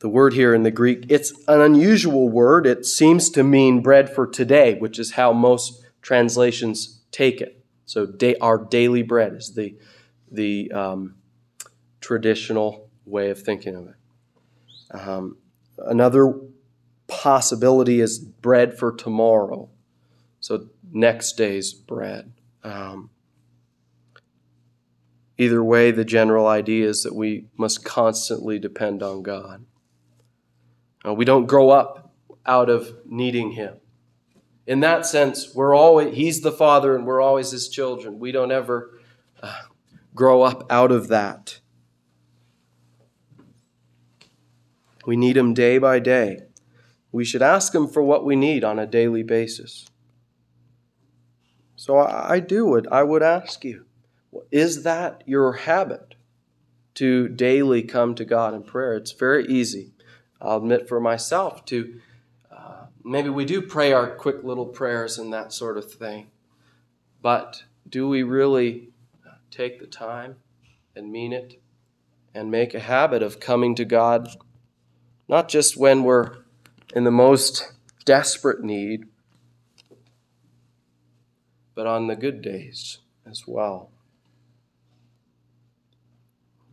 The 0.00 0.08
word 0.08 0.34
here 0.34 0.52
in 0.52 0.64
the 0.64 0.70
Greek, 0.72 1.06
it's 1.08 1.32
an 1.46 1.60
unusual 1.60 2.28
word. 2.28 2.66
It 2.66 2.84
seems 2.84 3.30
to 3.30 3.44
mean 3.44 3.82
bread 3.82 4.12
for 4.12 4.26
today, 4.26 4.74
which 4.74 4.98
is 4.98 5.12
how 5.12 5.32
most 5.32 5.84
translations 6.00 7.02
take 7.12 7.40
it. 7.40 7.64
So 7.86 8.06
day, 8.06 8.34
our 8.40 8.58
daily 8.58 9.02
bread 9.02 9.34
is 9.34 9.54
the, 9.54 9.76
the 10.30 10.72
um, 10.72 11.14
traditional 12.00 12.90
way 13.04 13.30
of 13.30 13.40
thinking 13.40 13.76
of 13.76 13.86
it. 13.88 15.08
Um, 15.08 15.36
another 15.78 16.34
possibility 17.20 18.00
is 18.00 18.18
bread 18.18 18.78
for 18.78 18.92
tomorrow. 18.92 19.68
So 20.40 20.68
next 20.92 21.36
day's 21.36 21.72
bread. 21.72 22.32
Um, 22.64 23.10
Either 25.38 25.64
way, 25.64 25.90
the 25.90 26.04
general 26.04 26.46
idea 26.46 26.88
is 26.88 27.02
that 27.02 27.16
we 27.16 27.46
must 27.56 27.84
constantly 27.84 28.60
depend 28.60 29.02
on 29.02 29.22
God. 29.24 29.64
Uh, 31.04 31.14
we 31.14 31.24
don't 31.24 31.46
grow 31.46 31.70
up 31.70 32.12
out 32.46 32.70
of 32.70 32.94
needing 33.06 33.50
Him. 33.52 33.74
In 34.68 34.80
that 34.80 35.04
sense, 35.04 35.52
we're 35.52 35.74
always 35.74 36.14
He's 36.14 36.42
the 36.42 36.52
Father, 36.52 36.94
and 36.94 37.06
we're 37.06 37.20
always 37.20 37.50
His 37.50 37.68
children. 37.68 38.20
We 38.20 38.30
don't 38.30 38.52
ever 38.52 39.00
uh, 39.42 39.62
grow 40.14 40.42
up 40.42 40.70
out 40.70 40.92
of 40.92 41.08
that. 41.08 41.58
We 45.04 45.16
need 45.16 45.36
Him 45.36 45.54
day 45.54 45.78
by 45.78 45.98
day. 45.98 46.42
We 47.12 47.24
should 47.24 47.42
ask 47.42 47.74
Him 47.74 47.86
for 47.86 48.02
what 48.02 48.24
we 48.24 48.34
need 48.34 48.64
on 48.64 48.78
a 48.78 48.86
daily 48.86 49.22
basis. 49.22 49.86
So 51.76 51.98
I, 51.98 52.40
do 52.40 52.76
it. 52.76 52.86
I 52.90 53.02
would 53.02 53.22
ask 53.22 53.64
you. 53.64 53.86
Is 54.50 54.84
that 54.84 55.22
your 55.26 55.52
habit 55.52 56.14
to 56.94 57.28
daily 57.28 57.82
come 57.82 58.14
to 58.14 58.24
God 58.24 58.54
in 58.54 58.62
prayer? 58.62 58.94
It's 58.94 59.12
very 59.12 59.46
easy. 59.46 59.92
I'll 60.40 60.58
admit 60.58 60.88
for 60.88 61.00
myself 61.00 61.64
to 61.66 62.00
uh, 62.50 62.86
maybe 63.04 63.28
we 63.28 63.44
do 63.44 63.60
pray 63.62 63.92
our 63.92 64.14
quick 64.14 64.42
little 64.42 64.66
prayers 64.66 65.18
and 65.18 65.32
that 65.32 65.52
sort 65.52 65.76
of 65.76 65.92
thing, 65.92 66.28
but 67.20 67.64
do 67.88 68.08
we 68.08 68.22
really 68.22 68.88
take 69.50 69.80
the 69.80 69.86
time 69.86 70.36
and 70.96 71.12
mean 71.12 71.32
it 71.32 71.60
and 72.34 72.50
make 72.50 72.74
a 72.74 72.80
habit 72.80 73.22
of 73.22 73.40
coming 73.40 73.74
to 73.74 73.84
God, 73.84 74.28
not 75.28 75.48
just 75.48 75.76
when 75.76 76.04
we're 76.04 76.41
in 76.92 77.04
the 77.04 77.10
most 77.10 77.72
desperate 78.04 78.62
need, 78.62 79.06
but 81.74 81.86
on 81.86 82.06
the 82.06 82.16
good 82.16 82.42
days 82.42 82.98
as 83.26 83.44
well. 83.46 83.90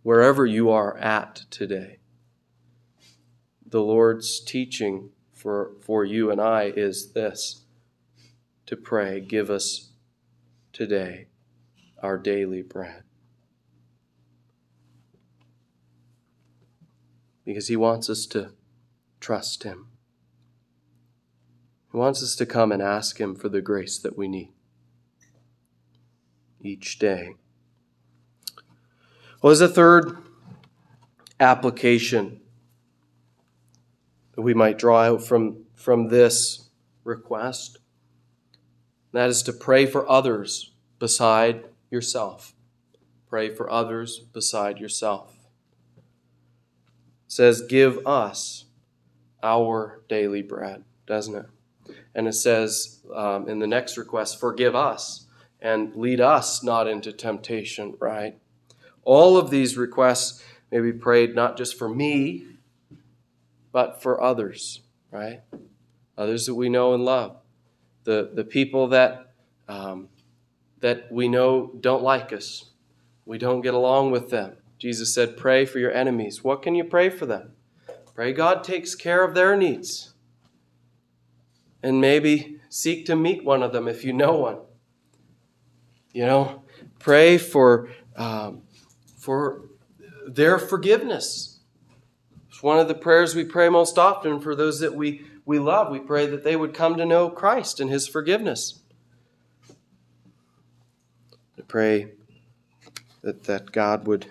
Wherever 0.04 0.46
you 0.46 0.70
are 0.70 0.98
at 0.98 1.44
today, 1.50 1.98
the 3.66 3.82
Lord's 3.82 4.40
teaching 4.40 5.12
for, 5.34 5.72
for 5.82 6.04
you 6.04 6.32
and 6.32 6.42
I 6.42 6.74
is 6.76 7.14
this 7.14 7.62
to 8.66 8.76
pray, 8.76 9.20
give 9.20 9.50
us 9.50 9.90
today 10.74 11.28
our 12.02 12.18
daily 12.18 12.62
bread. 12.62 13.04
Because 17.46 17.68
He 17.68 17.76
wants 17.76 18.10
us 18.10 18.26
to 18.28 18.52
trust 19.20 19.64
Him. 19.64 19.88
He 21.92 21.98
wants 21.98 22.22
us 22.22 22.36
to 22.36 22.46
come 22.46 22.72
and 22.72 22.82
ask 22.82 23.20
Him 23.20 23.36
for 23.36 23.50
the 23.50 23.62
grace 23.62 23.98
that 23.98 24.18
we 24.18 24.28
need 24.28 24.54
each 26.62 27.00
day. 27.00 27.36
Well, 29.42 29.52
as 29.52 29.62
a 29.62 29.68
third 29.68 30.18
application 31.40 32.42
that 34.36 34.42
we 34.42 34.54
might 34.54 34.78
draw 34.78 35.04
out 35.04 35.24
from, 35.24 35.64
from 35.74 36.10
this 36.10 36.70
request, 37.04 37.80
that 39.14 39.30
is 39.30 39.42
to 39.44 39.54
pray 39.54 39.86
for 39.86 40.10
others 40.10 40.72
beside 41.00 41.64
yourself. 41.90 42.54
Pray 43.28 43.50
for 43.50 43.70
others 43.70 44.20
beside 44.20 44.80
yourself. 44.80 45.36
It 45.98 46.04
says, 47.32 47.62
Give 47.62 48.06
us 48.06 48.66
our 49.42 50.02
daily 50.10 50.42
bread, 50.42 50.84
doesn't 51.08 51.36
it? 51.36 51.46
And 52.16 52.28
it 52.28 52.34
says 52.34 53.00
um, 53.14 53.48
in 53.48 53.60
the 53.60 53.68
next 53.68 53.98
request, 53.98 54.40
Forgive 54.40 54.76
us 54.76 55.26
and 55.62 55.96
lead 55.96 56.22
us 56.22 56.64
not 56.64 56.88
into 56.88 57.12
temptation, 57.12 57.96
right? 58.00 58.38
All 59.04 59.38
of 59.38 59.50
these 59.50 59.78
requests 59.78 60.44
may 60.72 60.80
be 60.80 60.94
prayed 60.94 61.36
not 61.36 61.58
just 61.58 61.78
for 61.78 61.90
me, 61.90 62.46
but 63.72 64.02
for 64.02 64.22
others, 64.22 64.82
right? 65.12 65.42
Others 66.18 66.46
that 66.46 66.56
we 66.56 66.70
know 66.70 66.94
and 66.94 67.04
love. 67.04 67.38
The, 68.04 68.32
the 68.34 68.44
people 68.44 68.88
that, 68.90 69.34
um, 69.68 70.10
that 70.80 71.12
we 71.12 71.28
know 71.28 71.72
don't 71.80 72.04
like 72.04 72.34
us. 72.34 72.66
We 73.26 73.38
don't 73.38 73.62
get 73.62 73.74
along 73.74 74.12
with 74.12 74.30
them. 74.30 74.58
Jesus 74.78 75.14
said, 75.14 75.38
Pray 75.38 75.66
for 75.66 75.80
your 75.80 75.92
enemies. 75.92 76.44
What 76.44 76.62
can 76.62 76.74
you 76.74 76.84
pray 76.84 77.10
for 77.10 77.26
them? 77.26 77.52
Pray 78.16 78.34
God 78.34 78.64
takes 78.64 78.96
care 78.96 79.24
of 79.24 79.36
their 79.36 79.56
needs. 79.56 80.14
And 81.82 82.02
maybe 82.02 82.60
seek 82.70 83.06
to 83.06 83.16
meet 83.16 83.44
one 83.44 83.64
of 83.64 83.72
them 83.72 83.88
if 83.88 84.04
you 84.04 84.14
know 84.14 84.38
one. 84.38 84.58
You 86.12 86.26
know, 86.26 86.64
pray 87.00 87.38
for, 87.38 87.90
um, 88.16 88.64
for 89.18 89.62
their 90.28 90.60
forgiveness. 90.60 91.60
It's 92.50 92.62
one 92.62 92.80
of 92.80 92.88
the 92.88 92.96
prayers 92.96 93.36
we 93.36 93.46
pray 93.46 93.70
most 93.70 93.98
often 93.98 94.42
for 94.42 94.56
those 94.56 94.80
that 94.80 94.96
we, 94.96 95.22
we 95.46 95.60
love. 95.60 95.92
We 95.92 96.00
pray 96.00 96.26
that 96.26 96.44
they 96.44 96.56
would 96.56 96.74
come 96.74 96.98
to 96.98 97.06
know 97.06 97.30
Christ 97.30 97.80
and 97.80 97.90
his 97.90 98.08
forgiveness. 98.08 98.82
I 101.58 101.62
pray 101.68 102.12
that, 103.22 103.44
that 103.46 103.72
God 103.72 104.08
would 104.08 104.26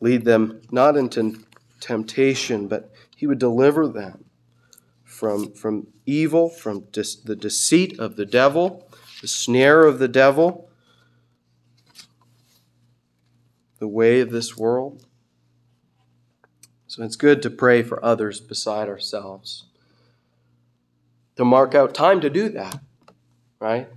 lead 0.00 0.24
them 0.24 0.60
not 0.70 0.96
into 0.96 1.44
temptation, 1.80 2.68
but 2.68 2.90
he 3.16 3.26
would 3.26 3.38
deliver 3.38 3.88
them 3.88 4.24
from, 5.22 5.52
from 5.52 5.86
evil, 6.04 6.48
from 6.48 6.84
the 6.92 7.36
deceit 7.40 7.96
of 8.00 8.16
the 8.16 8.26
devil, 8.26 8.90
the 9.20 9.28
snare 9.28 9.84
of 9.84 10.00
the 10.00 10.08
devil 10.08 10.68
the 13.78 13.86
way 13.86 14.18
of 14.18 14.30
this 14.30 14.56
world. 14.56 15.06
So 16.88 17.04
it's 17.04 17.14
good 17.14 17.40
to 17.42 17.50
pray 17.50 17.84
for 17.84 18.04
others 18.04 18.40
beside 18.40 18.88
ourselves. 18.88 19.66
To 21.36 21.44
mark 21.44 21.76
out 21.76 21.94
time 21.94 22.20
to 22.20 22.28
do 22.28 22.48
that, 22.48 22.80
right? 23.60 23.88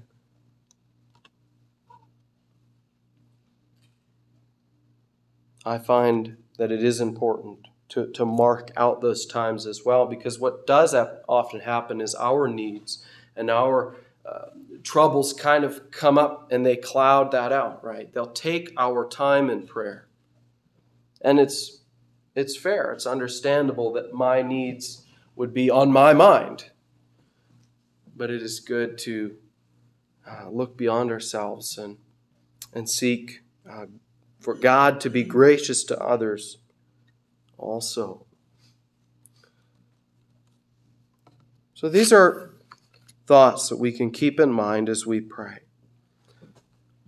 I 5.65 5.79
find 5.79 6.37
that 6.59 6.71
it 6.71 6.83
is 6.83 7.01
important 7.01 7.65
to, 7.89 8.07
to 8.11 8.25
mark 8.25 8.71
out 8.75 9.01
those 9.01 9.25
times 9.25 9.65
as 9.65 9.83
well 9.85 10.05
because 10.05 10.39
what 10.39 10.65
does 10.65 10.95
often 11.27 11.59
happen 11.61 12.01
is 12.01 12.15
our 12.15 12.47
needs 12.47 13.05
and 13.35 13.49
our 13.49 13.95
uh, 14.25 14.49
troubles 14.83 15.33
kind 15.33 15.63
of 15.63 15.91
come 15.91 16.17
up 16.17 16.51
and 16.51 16.65
they 16.65 16.75
cloud 16.75 17.31
that 17.31 17.51
out, 17.51 17.83
right? 17.83 18.11
They'll 18.13 18.25
take 18.27 18.73
our 18.77 19.07
time 19.07 19.49
in 19.49 19.67
prayer. 19.67 20.07
And 21.21 21.39
it's 21.39 21.81
it's 22.35 22.57
fair, 22.57 22.91
it's 22.91 23.05
understandable 23.05 23.93
that 23.93 24.13
my 24.13 24.41
needs 24.41 25.05
would 25.37 25.53
be 25.53 25.69
on 25.69 25.91
my 25.91 26.11
mind. 26.13 26.71
But 28.15 28.29
it 28.29 28.41
is 28.41 28.59
good 28.59 28.97
to 28.99 29.35
uh, 30.29 30.49
look 30.49 30.75
beyond 30.77 31.11
ourselves 31.11 31.77
and 31.77 31.97
and 32.73 32.89
seek 32.89 33.41
uh, 33.69 33.85
for 34.39 34.53
God 34.53 34.99
to 35.01 35.09
be 35.09 35.23
gracious 35.23 35.83
to 35.85 35.99
others 35.99 36.57
also. 37.57 38.25
So 41.73 41.89
these 41.89 42.13
are 42.13 42.51
thoughts 43.27 43.69
that 43.69 43.77
we 43.77 43.91
can 43.91 44.11
keep 44.11 44.39
in 44.39 44.51
mind 44.51 44.87
as 44.87 45.05
we 45.05 45.19
pray. 45.19 45.59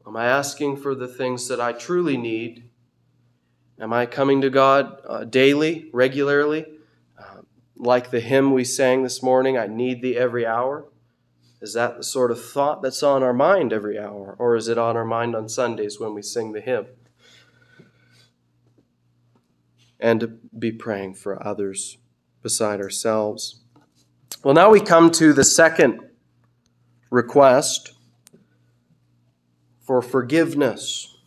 Am 0.05 0.15
I 0.15 0.25
asking 0.25 0.77
for 0.77 0.95
the 0.95 1.07
things 1.07 1.47
that 1.47 1.59
I 1.59 1.73
truly 1.73 2.17
need? 2.17 2.69
Am 3.79 3.93
I 3.93 4.05
coming 4.05 4.41
to 4.41 4.49
God 4.49 4.99
uh, 5.07 5.23
daily, 5.23 5.89
regularly? 5.93 6.65
Uh, 7.17 7.41
like 7.75 8.09
the 8.09 8.19
hymn 8.19 8.51
we 8.51 8.63
sang 8.63 9.03
this 9.03 9.21
morning, 9.21 9.57
I 9.57 9.67
need 9.67 10.01
thee 10.01 10.17
every 10.17 10.45
hour? 10.45 10.87
Is 11.61 11.73
that 11.73 11.97
the 11.97 12.03
sort 12.03 12.31
of 12.31 12.43
thought 12.43 12.81
that's 12.81 13.03
on 13.03 13.23
our 13.23 13.33
mind 13.33 13.73
every 13.73 13.97
hour? 13.97 14.35
Or 14.39 14.55
is 14.55 14.67
it 14.67 14.77
on 14.77 14.95
our 14.95 15.05
mind 15.05 15.35
on 15.35 15.49
Sundays 15.49 15.99
when 15.99 16.13
we 16.13 16.21
sing 16.21 16.53
the 16.53 16.61
hymn? 16.61 16.87
And 19.99 20.19
to 20.19 20.27
be 20.27 20.71
praying 20.71 21.15
for 21.15 21.45
others 21.45 21.97
beside 22.43 22.79
ourselves. 22.79 23.61
Well, 24.43 24.53
now 24.53 24.69
we 24.69 24.79
come 24.79 25.09
to 25.11 25.33
the 25.33 25.43
second 25.43 25.99
request 27.09 27.93
for 29.81 30.01
forgiveness. 30.01 31.17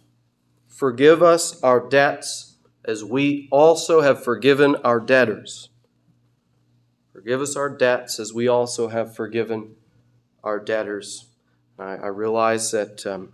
Forgive 0.68 1.22
us 1.22 1.60
our 1.62 1.88
debts 1.88 2.56
as 2.84 3.04
we 3.04 3.48
also 3.50 4.00
have 4.00 4.22
forgiven 4.22 4.76
our 4.76 5.00
debtors. 5.00 5.70
Forgive 7.12 7.40
us 7.40 7.56
our 7.56 7.68
debts 7.68 8.18
as 8.18 8.32
we 8.32 8.48
also 8.48 8.88
have 8.88 9.14
forgiven 9.14 9.74
our 10.42 10.58
debtors. 10.58 11.26
I, 11.78 11.96
I 11.96 12.06
realize 12.06 12.70
that 12.70 13.04
um, 13.06 13.32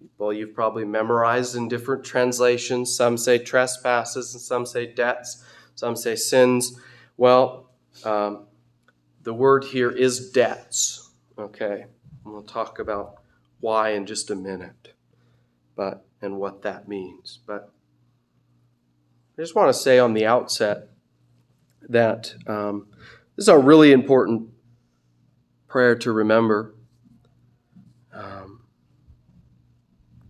people 0.00 0.32
you've 0.32 0.54
probably 0.54 0.84
memorized 0.84 1.56
in 1.56 1.68
different 1.68 2.04
translations. 2.04 2.94
Some 2.94 3.16
say 3.16 3.38
trespasses, 3.38 4.34
and 4.34 4.40
some 4.40 4.66
say 4.66 4.92
debts, 4.92 5.44
some 5.74 5.96
say 5.96 6.16
sins. 6.16 6.78
Well, 7.16 7.70
um, 8.04 8.46
the 9.22 9.34
word 9.34 9.64
here 9.64 9.90
is 9.90 10.30
debts. 10.30 11.10
Okay, 11.38 11.84
and 12.24 12.32
we'll 12.32 12.42
talk 12.42 12.78
about 12.78 13.16
why 13.60 13.90
in 13.90 14.06
just 14.06 14.30
a 14.30 14.36
minute, 14.36 14.94
but 15.76 16.04
and 16.20 16.38
what 16.38 16.62
that 16.62 16.88
means. 16.88 17.40
But 17.46 17.72
I 19.36 19.42
just 19.42 19.54
want 19.54 19.68
to 19.68 19.78
say 19.78 19.98
on 19.98 20.14
the 20.14 20.26
outset 20.26 20.88
that 21.88 22.34
um, 22.46 22.88
this 23.36 23.44
is 23.44 23.48
a 23.48 23.58
really 23.58 23.92
important 23.92 24.48
prayer 25.68 25.94
to 25.96 26.12
remember. 26.12 26.74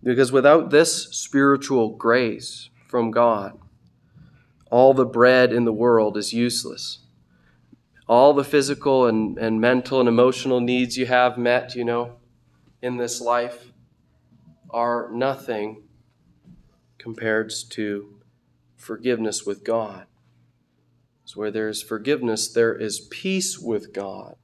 Because 0.03 0.31
without 0.31 0.69
this 0.69 1.07
spiritual 1.15 1.89
grace 1.89 2.69
from 2.87 3.11
God, 3.11 3.59
all 4.71 4.93
the 4.93 5.05
bread 5.05 5.51
in 5.51 5.65
the 5.65 5.73
world 5.73 6.17
is 6.17 6.33
useless 6.33 6.99
all 8.09 8.33
the 8.33 8.43
physical 8.43 9.05
and, 9.05 9.37
and 9.37 9.61
mental 9.61 9.99
and 9.99 10.09
emotional 10.09 10.59
needs 10.59 10.97
you 10.97 11.05
have 11.05 11.37
met, 11.37 11.75
you 11.75 11.85
know, 11.85 12.15
in 12.81 12.97
this 12.97 13.21
life, 13.21 13.71
are 14.71 15.09
nothing 15.13 15.83
compared 16.97 17.53
to 17.69 18.19
forgiveness 18.75 19.45
with 19.45 19.63
God. 19.63 20.07
So 21.23 21.39
where 21.39 21.51
there 21.51 21.69
is 21.69 21.83
forgiveness, 21.83 22.47
there 22.47 22.73
is 22.73 22.99
peace 22.99 23.59
with 23.59 23.93
God. 23.93 24.35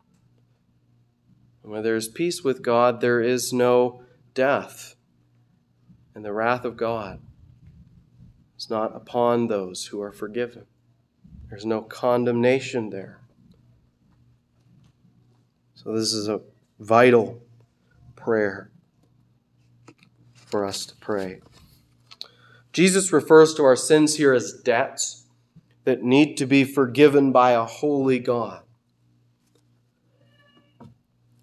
And 1.64 1.72
where 1.72 1.82
there 1.82 1.96
is 1.96 2.08
peace 2.08 2.44
with 2.44 2.62
God, 2.62 3.02
there 3.02 3.22
is 3.22 3.52
no 3.52 4.04
death. 4.36 4.95
And 6.16 6.24
the 6.24 6.32
wrath 6.32 6.64
of 6.64 6.78
God 6.78 7.20
is 8.58 8.70
not 8.70 8.96
upon 8.96 9.48
those 9.48 9.88
who 9.88 10.02
are 10.02 10.14
forgiven. 10.14 10.66
There's 11.50 11.66
no 11.66 11.82
condemnation 11.82 12.90
there. 12.90 13.20
So, 15.76 15.94
this 15.94 16.14
is 16.14 16.30
a 16.30 16.42
vital 16.80 17.42
prayer 18.16 18.72
for 20.34 20.66
us 20.66 20.86
to 20.86 20.96
pray. 20.96 21.42
Jesus 22.72 23.12
refers 23.12 23.54
to 23.56 23.64
our 23.64 23.76
sins 23.76 24.16
here 24.16 24.34
as 24.34 24.54
debts 24.54 25.26
that 25.84 26.02
need 26.02 26.38
to 26.38 26.46
be 26.46 26.64
forgiven 26.64 27.32
by 27.32 27.52
a 27.52 27.66
holy 27.66 28.20
God. 28.20 28.62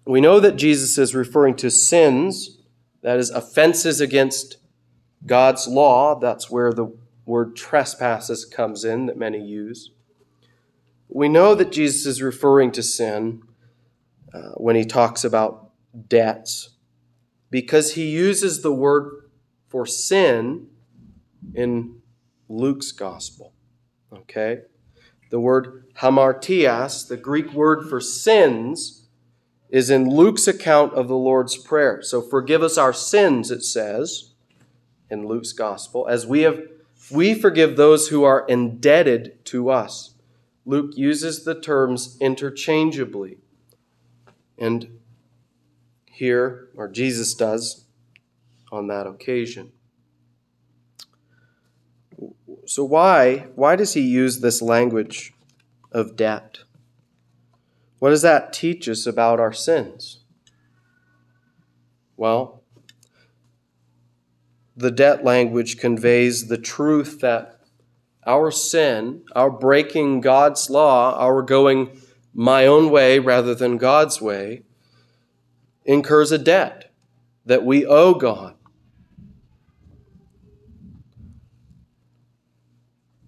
We 0.05 0.19
know 0.19 0.39
that 0.39 0.57
Jesus 0.57 0.97
is 0.97 1.15
referring 1.15 1.55
to 1.57 1.71
sins, 1.71 2.57
that 3.01 3.19
is, 3.19 3.29
offenses 3.29 4.01
against 4.01 4.57
God's 5.25 5.67
law. 5.67 6.19
That's 6.19 6.49
where 6.49 6.73
the 6.73 6.93
word 7.25 7.55
trespasses 7.55 8.45
comes 8.45 8.83
in 8.83 9.05
that 9.05 9.17
many 9.17 9.39
use. 9.39 9.91
We 11.07 11.29
know 11.29 11.55
that 11.55 11.71
Jesus 11.71 12.05
is 12.05 12.21
referring 12.21 12.71
to 12.73 12.83
sin 12.83 13.43
uh, 14.33 14.53
when 14.55 14.75
he 14.75 14.83
talks 14.83 15.23
about 15.23 15.69
debts 16.07 16.71
because 17.49 17.93
he 17.93 18.09
uses 18.09 18.61
the 18.61 18.73
word 18.73 19.29
for 19.69 19.85
sin 19.85 20.67
in 21.53 22.01
Luke's 22.49 22.91
gospel. 22.91 23.53
Okay? 24.11 24.61
The 25.29 25.39
word 25.39 25.85
hamartias, 25.97 27.07
the 27.07 27.17
Greek 27.17 27.53
word 27.53 27.87
for 27.89 27.99
sins, 27.99 29.07
is 29.69 29.89
in 29.89 30.09
Luke's 30.09 30.47
account 30.47 30.93
of 30.93 31.07
the 31.07 31.15
Lord's 31.15 31.57
Prayer. 31.57 32.01
So 32.01 32.21
forgive 32.21 32.61
us 32.61 32.77
our 32.77 32.93
sins, 32.93 33.49
it 33.49 33.63
says 33.63 34.32
in 35.09 35.27
Luke's 35.27 35.53
gospel, 35.53 36.07
as 36.07 36.25
we 36.25 36.41
have 36.41 36.59
we 37.11 37.33
forgive 37.33 37.75
those 37.75 38.07
who 38.09 38.23
are 38.23 38.45
indebted 38.47 39.43
to 39.45 39.69
us. 39.69 40.13
Luke 40.65 40.91
uses 40.95 41.43
the 41.43 41.59
terms 41.59 42.17
interchangeably. 42.21 43.37
And 44.57 44.99
here, 46.05 46.69
or 46.75 46.87
Jesus 46.87 47.33
does 47.33 47.85
on 48.71 48.87
that 48.87 49.05
occasion. 49.05 49.71
So 52.65 52.85
why 52.85 53.47
why 53.55 53.75
does 53.75 53.93
he 53.93 54.01
use 54.01 54.39
this 54.39 54.61
language 54.61 55.33
of 55.91 56.15
debt? 56.15 56.59
What 57.99 58.09
does 58.09 58.21
that 58.21 58.53
teach 58.53 58.87
us 58.87 59.05
about 59.05 59.39
our 59.39 59.53
sins? 59.53 60.19
Well, 62.15 62.62
the 64.75 64.91
debt 64.91 65.23
language 65.23 65.77
conveys 65.77 66.47
the 66.47 66.57
truth 66.57 67.19
that 67.21 67.59
our 68.25 68.51
sin, 68.51 69.23
our 69.35 69.49
breaking 69.49 70.21
God's 70.21 70.69
law, 70.69 71.15
our 71.17 71.41
going 71.41 71.99
my 72.33 72.65
own 72.65 72.89
way 72.89 73.19
rather 73.19 73.53
than 73.53 73.77
God's 73.77 74.21
way, 74.21 74.63
incurs 75.85 76.31
a 76.31 76.37
debt 76.37 76.91
that 77.45 77.63
we 77.63 77.85
owe 77.85 78.13
God. 78.13 78.55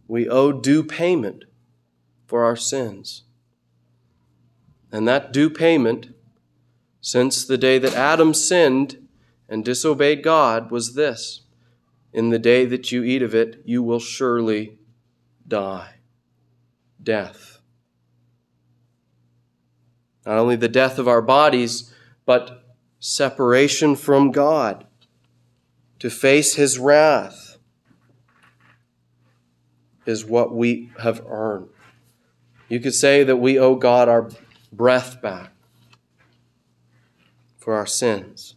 We 0.07 0.29
owe 0.29 0.51
due 0.51 0.83
payment 0.83 1.43
for 2.25 2.43
our 2.43 2.55
sins. 2.55 3.23
And 4.91 5.07
that 5.07 5.33
due 5.33 5.49
payment, 5.49 6.15
since 7.01 7.45
the 7.45 7.57
day 7.57 7.77
that 7.79 7.93
Adam 7.93 8.33
sinned 8.33 9.04
and 9.47 9.63
disobeyed 9.63 10.23
God, 10.23 10.71
was 10.71 10.95
this 10.95 11.41
In 12.13 12.29
the 12.29 12.39
day 12.39 12.65
that 12.65 12.91
you 12.91 13.03
eat 13.03 13.21
of 13.21 13.35
it, 13.35 13.61
you 13.65 13.83
will 13.83 13.99
surely 13.99 14.77
die. 15.47 15.95
Death. 17.01 17.59
Not 20.25 20.37
only 20.37 20.55
the 20.55 20.67
death 20.67 20.97
of 20.97 21.07
our 21.07 21.21
bodies, 21.21 21.93
but 22.25 22.63
separation 22.99 23.95
from 23.95 24.31
God 24.31 24.87
to 25.99 26.09
face 26.09 26.55
his 26.55 26.79
wrath 26.79 27.57
is 30.05 30.25
what 30.25 30.53
we 30.53 30.91
have 30.99 31.23
earned. 31.27 31.69
You 32.69 32.79
could 32.79 32.95
say 32.95 33.23
that 33.23 33.37
we 33.37 33.59
owe 33.59 33.75
God 33.75 34.09
our 34.09 34.29
breath 34.71 35.21
back 35.21 35.51
for 37.57 37.75
our 37.75 37.85
sins. 37.85 38.55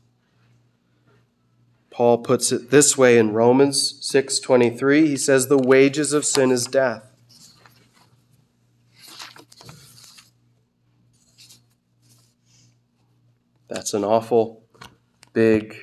Paul 1.99 2.19
puts 2.19 2.53
it 2.53 2.71
this 2.71 2.97
way 2.97 3.19
in 3.19 3.33
Romans 3.33 3.99
6:23. 4.03 5.09
He 5.09 5.17
says 5.17 5.49
the 5.49 5.59
wages 5.59 6.13
of 6.13 6.25
sin 6.25 6.53
is 6.53 6.65
death. 6.65 7.11
That's 13.67 13.95
an 13.95 14.05
awful 14.05 14.63
big 15.33 15.75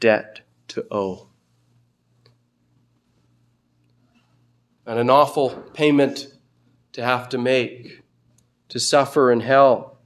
debt 0.00 0.42
to 0.68 0.84
owe. 0.90 1.28
And 4.84 4.98
an 4.98 5.08
awful 5.08 5.64
payment 5.72 6.26
to 6.92 7.02
have 7.02 7.30
to 7.30 7.38
make, 7.38 8.02
to 8.68 8.78
suffer 8.78 9.32
in 9.32 9.40
hell, 9.40 9.96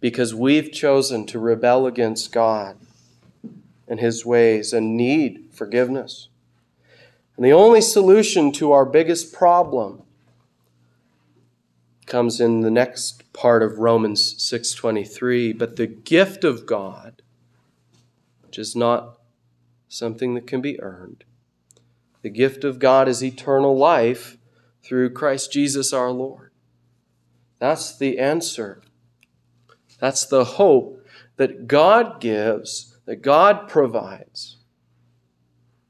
because 0.00 0.34
we've 0.34 0.72
chosen 0.72 1.26
to 1.26 1.38
rebel 1.38 1.86
against 1.86 2.32
God 2.32 2.78
and 3.88 4.00
His 4.00 4.24
ways 4.24 4.72
and 4.72 4.96
need 4.96 5.48
forgiveness. 5.52 6.28
And 7.36 7.44
the 7.44 7.52
only 7.52 7.80
solution 7.80 8.50
to 8.52 8.72
our 8.72 8.84
biggest 8.86 9.32
problem 9.32 10.02
comes 12.06 12.40
in 12.40 12.60
the 12.60 12.70
next 12.70 13.32
part 13.32 13.62
of 13.62 13.78
Romans 13.78 14.34
6:23, 14.42 15.52
but 15.52 15.76
the 15.76 15.86
gift 15.86 16.44
of 16.44 16.64
God, 16.66 17.22
which 18.42 18.58
is 18.58 18.74
not 18.74 19.18
something 19.88 20.34
that 20.34 20.46
can 20.46 20.60
be 20.60 20.80
earned. 20.80 21.24
The 22.22 22.30
gift 22.30 22.64
of 22.64 22.78
God 22.78 23.08
is 23.08 23.22
eternal 23.22 23.76
life 23.76 24.38
through 24.82 25.10
Christ 25.10 25.52
Jesus 25.52 25.92
our 25.92 26.10
Lord. 26.10 26.50
That's 27.58 27.96
the 27.96 28.18
answer. 28.18 28.82
That's 29.98 30.26
the 30.26 30.44
hope 30.44 31.04
that 31.36 31.66
God 31.66 32.20
gives, 32.20 32.95
that 33.06 33.22
God 33.22 33.68
provides 33.68 34.58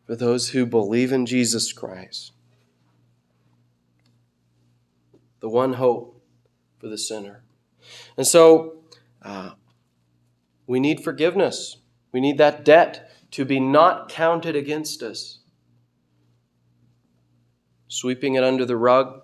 for 0.07 0.15
those 0.15 0.51
who 0.51 0.65
believe 0.65 1.13
in 1.13 1.27
Jesus 1.27 1.73
Christ 1.73 2.33
the 5.41 5.49
one 5.49 5.75
hope 5.75 6.23
for 6.79 6.89
the 6.89 6.99
sinner. 6.99 7.43
And 8.17 8.27
so 8.27 8.83
uh, 9.23 9.51
we 10.67 10.81
need 10.81 11.03
forgiveness. 11.03 11.79
We 12.13 12.21
need 12.21 12.39
that 12.39 12.65
debt 12.65 13.11
to 13.33 13.45
be 13.45 13.61
not 13.61 14.09
counted 14.09 14.57
against 14.57 15.03
us. 15.03 15.39
Sweeping 17.89 18.35
it 18.35 18.45
under 18.45 18.65
the 18.65 18.77
rug, 18.77 19.23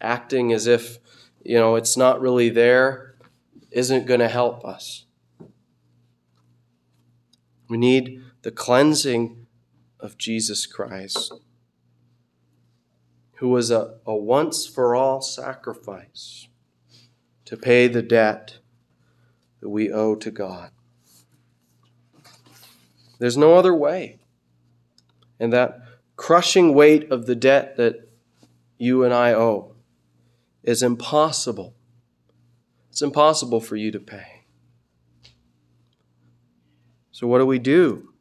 acting 0.00 0.52
as 0.52 0.66
if, 0.66 0.98
you 1.42 1.58
know, 1.58 1.76
it's 1.76 1.96
not 1.96 2.20
really 2.20 2.48
there, 2.48 3.14
isn't 3.70 4.06
going 4.06 4.20
to 4.20 4.28
help 4.28 4.64
us. 4.64 5.04
We 7.70 7.78
need 7.78 8.20
the 8.42 8.50
cleansing 8.50 9.46
of 10.00 10.18
Jesus 10.18 10.66
Christ 10.66 11.32
who 13.36 13.48
was 13.48 13.70
a, 13.70 13.94
a 14.04 14.14
once 14.14 14.66
for 14.66 14.96
all 14.96 15.22
sacrifice 15.22 16.48
to 17.44 17.56
pay 17.56 17.86
the 17.86 18.02
debt 18.02 18.58
that 19.60 19.68
we 19.68 19.90
owe 19.90 20.16
to 20.16 20.30
God. 20.32 20.72
There's 23.20 23.36
no 23.36 23.54
other 23.54 23.74
way. 23.74 24.18
And 25.38 25.52
that 25.52 25.78
crushing 26.16 26.74
weight 26.74 27.10
of 27.12 27.26
the 27.26 27.36
debt 27.36 27.76
that 27.76 28.10
you 28.78 29.04
and 29.04 29.14
I 29.14 29.32
owe 29.32 29.74
is 30.64 30.82
impossible. 30.82 31.74
It's 32.90 33.00
impossible 33.00 33.60
for 33.60 33.76
you 33.76 33.92
to 33.92 34.00
pay. 34.00 34.39
So, 37.20 37.26
what 37.26 37.40
do 37.40 37.44
we 37.44 37.58
do? 37.58 38.14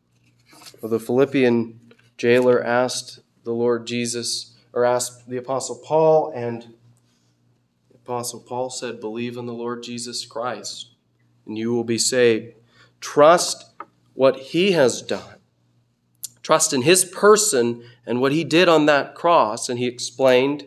Well, 0.82 0.90
the 0.90 1.00
Philippian 1.00 1.80
jailer 2.18 2.62
asked 2.62 3.22
the 3.46 3.54
Lord 3.54 3.88
Jesus, 3.88 4.58
or 4.74 4.84
asked 4.84 5.30
the 5.30 5.38
Apostle 5.38 5.82
Paul, 5.86 6.34
and 6.36 6.74
the 7.90 7.96
Apostle 7.96 8.42
Paul 8.42 8.70
said, 8.70 9.00
Believe 9.00 9.38
in 9.38 9.46
the 9.46 9.54
Lord 9.54 9.84
Jesus 9.84 10.26
Christ, 10.26 10.90
and 11.46 11.58
you 11.58 11.72
will 11.72 11.86
be 11.86 11.98
saved. 11.98 12.56
Trust 13.00 13.72
what 14.16 14.36
he 14.38 14.74
has 14.74 15.02
done. 15.02 15.38
Trust 16.44 16.74
in 16.74 16.82
his 16.82 17.06
person 17.06 17.86
and 18.06 18.20
what 18.20 18.34
he 18.34 18.44
did 18.44 18.68
on 18.68 18.86
that 18.88 19.16
cross. 19.16 19.70
And 19.70 19.80
he 19.80 19.88
explained 19.88 20.66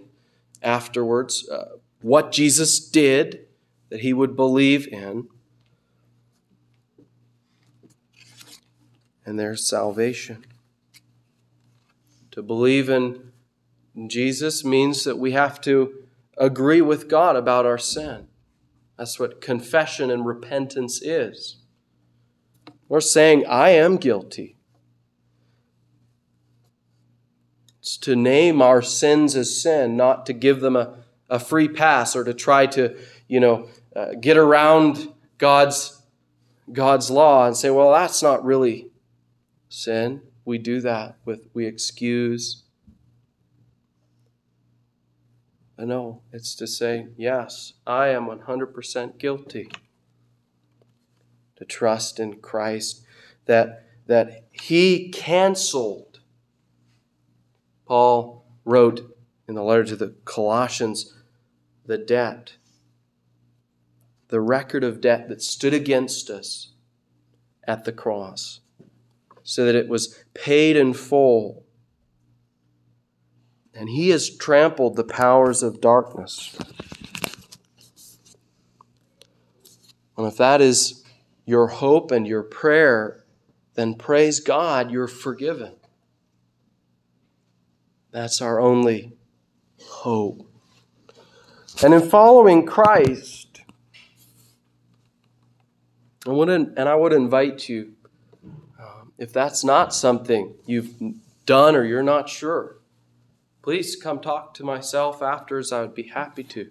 afterwards 0.63 1.47
uh, 1.51 1.77
what 2.01 2.33
Jesus 2.33 2.81
did 2.81 3.45
that 3.91 4.01
he 4.01 4.15
would 4.15 4.37
believe 4.37 4.89
in. 4.89 5.29
And 9.25 9.39
there's 9.39 9.67
salvation. 9.67 10.45
To 12.33 12.43
believe 12.43 12.89
in 12.89 13.33
Jesus 14.07 14.65
means 14.65 15.05
that 15.05 15.19
we 15.19 15.33
have 15.33 15.61
to 15.63 15.93
agree 16.39 16.81
with 16.81 17.09
God 17.09 17.37
about 17.37 17.67
our 17.67 17.79
sin. 17.79 18.29
That's 18.97 19.19
what 19.19 19.41
confession 19.41 20.11
and 20.11 20.25
repentance 20.25 21.03
is. 21.03 21.57
We're 22.89 23.01
saying, 23.01 23.47
I 23.47 23.71
am 23.71 23.97
guilty. 23.97 24.57
It's 27.81 27.97
to 27.99 28.15
name 28.15 28.63
our 28.63 28.81
sins 28.81 29.35
as 29.35 29.61
sin, 29.61 29.97
not 29.97 30.25
to 30.27 30.33
give 30.33 30.61
them 30.61 30.77
a, 30.77 30.99
a 31.29 31.39
free 31.39 31.69
pass 31.69 32.15
or 32.15 32.23
to 32.23 32.33
try 32.33 32.67
to, 32.67 32.97
you 33.29 33.41
know, 33.41 33.69
uh, 33.97 34.13
get 34.21 34.37
around 34.37 35.09
God's, 35.39 36.01
God's 36.73 37.11
law 37.11 37.47
and 37.47 37.57
say, 37.57 37.71
well, 37.71 37.93
that's 37.93 38.23
not 38.23 38.45
really 38.45 38.92
sin. 39.73 40.23
We 40.45 40.59
do 40.59 40.81
that 40.81 41.17
with, 41.25 41.49
we 41.55 41.67
excuse. 41.67 42.65
I 45.79 45.85
know 45.85 46.23
it's 46.33 46.55
to 46.57 46.67
say, 46.67 47.09
yes, 47.17 47.73
I 47.87 48.09
am 48.09 48.27
100% 48.27 49.19
guilty. 49.19 49.71
To 51.57 51.65
trust 51.65 52.21
in 52.21 52.41
Christ 52.41 53.05
that, 53.47 53.87
that 54.07 54.47
He 54.51 55.11
canceled. 55.11 56.21
Paul 57.87 58.45
wrote 58.65 59.17
in 59.49 59.55
the 59.55 59.63
letter 59.63 59.85
to 59.85 59.97
the 59.97 60.15
Colossians 60.25 61.15
the 61.85 61.99
debt, 61.99 62.55
the 64.29 64.41
record 64.41 64.85
of 64.85 65.01
debt 65.01 65.29
that 65.29 65.43
stood 65.43 65.75
against 65.75 66.31
us 66.31 66.73
at 67.65 67.85
the 67.85 67.93
cross, 67.93 68.61
so 69.43 69.65
that 69.65 69.75
it 69.75 69.89
was 69.89 70.25
paid 70.35 70.77
in 70.77 70.95
full 70.95 71.63
and 73.75 73.89
he 73.89 74.11
has 74.11 74.31
trampled 74.31 74.97
the 74.97 75.05
powers 75.05 75.63
of 75.63 75.81
darkness. 75.81 76.57
And 80.17 80.27
if 80.27 80.37
that 80.37 80.61
is 80.61 81.03
your 81.47 81.69
hope 81.69 82.11
and 82.11 82.27
your 82.27 82.43
prayer, 82.43 83.25
then 83.75 83.95
praise 83.95 84.41
God, 84.41 84.91
you're 84.91 85.09
forgiven. 85.09 85.75
That's 88.11 88.43
our 88.43 88.61
only 88.61 89.17
hope. 89.81 90.47
And 91.83 91.95
in 91.95 92.09
following 92.09 92.67
Christ, 92.67 93.63
I 96.27 96.31
would, 96.31 96.51
and 96.51 96.79
I 96.79 96.95
would 96.95 97.15
invite 97.15 97.69
you, 97.71 97.95
if 99.23 99.33
that's 99.33 99.63
not 99.63 99.95
something 99.95 100.53
you've 100.67 100.95
done 101.47 101.77
or 101.77 101.85
you're 101.85 102.03
not 102.03 102.29
sure, 102.29 102.79
please 103.63 103.95
come 103.95 104.19
talk 104.19 104.53
to 104.53 104.65
myself 104.65 105.23
after, 105.23 105.59
as 105.59 105.71
I 105.71 105.83
would 105.83 105.95
be 105.95 106.09
happy 106.09 106.43
to 106.43 106.71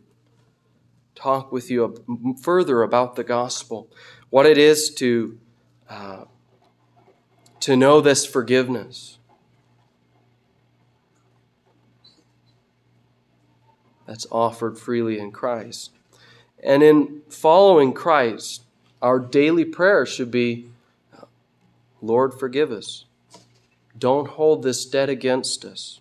talk 1.15 1.53
with 1.53 1.71
you 1.71 2.35
further 2.41 2.83
about 2.83 3.15
the 3.15 3.23
gospel, 3.23 3.89
what 4.29 4.45
it 4.45 4.57
is 4.57 4.93
to, 4.95 5.39
uh, 5.89 6.25
to 7.61 7.77
know 7.77 8.01
this 8.01 8.25
forgiveness. 8.25 9.17
That's 14.05 14.27
offered 14.29 14.77
freely 14.77 15.19
in 15.19 15.31
Christ. 15.31 15.91
And 16.61 16.83
in 16.83 17.21
following 17.29 17.93
Christ, 17.93 18.63
our 19.01 19.19
daily 19.19 19.63
prayer 19.63 20.05
should 20.05 20.31
be 20.31 20.70
Lord, 22.01 22.33
forgive 22.33 22.71
us. 22.71 23.05
Don't 23.97 24.29
hold 24.29 24.63
this 24.63 24.85
debt 24.85 25.09
against 25.09 25.65
us. 25.65 25.99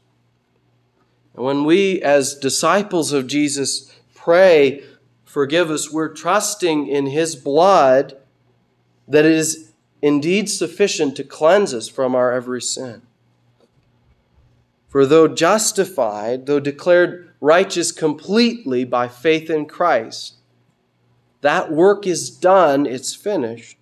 And 1.34 1.44
when 1.44 1.64
we, 1.64 2.00
as 2.02 2.34
disciples 2.34 3.12
of 3.12 3.26
Jesus, 3.26 3.94
pray, 4.14 4.82
Forgive 5.30 5.70
us, 5.70 5.92
we're 5.92 6.12
trusting 6.12 6.88
in 6.88 7.06
His 7.06 7.36
blood 7.36 8.16
that 9.06 9.24
it 9.24 9.30
is 9.30 9.70
indeed 10.02 10.50
sufficient 10.50 11.14
to 11.14 11.22
cleanse 11.22 11.72
us 11.72 11.88
from 11.88 12.16
our 12.16 12.32
every 12.32 12.60
sin. 12.60 13.02
For 14.88 15.06
though 15.06 15.28
justified, 15.28 16.46
though 16.46 16.58
declared 16.58 17.32
righteous 17.40 17.92
completely 17.92 18.82
by 18.82 19.06
faith 19.06 19.48
in 19.48 19.66
Christ, 19.66 20.34
that 21.42 21.70
work 21.70 22.08
is 22.08 22.28
done, 22.28 22.84
it's 22.84 23.14
finished. 23.14 23.78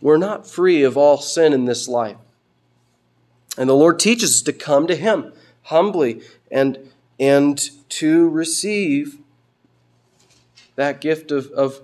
We're 0.00 0.16
not 0.16 0.46
free 0.46 0.82
of 0.82 0.96
all 0.96 1.18
sin 1.18 1.52
in 1.52 1.64
this 1.64 1.88
life. 1.88 2.16
And 3.56 3.68
the 3.68 3.74
Lord 3.74 3.98
teaches 3.98 4.36
us 4.36 4.42
to 4.42 4.52
come 4.52 4.86
to 4.86 4.94
Him 4.94 5.32
humbly 5.62 6.22
and, 6.50 6.78
and 7.18 7.58
to 7.88 8.28
receive 8.28 9.18
that 10.76 11.00
gift 11.00 11.30
of, 11.30 11.50
of 11.50 11.82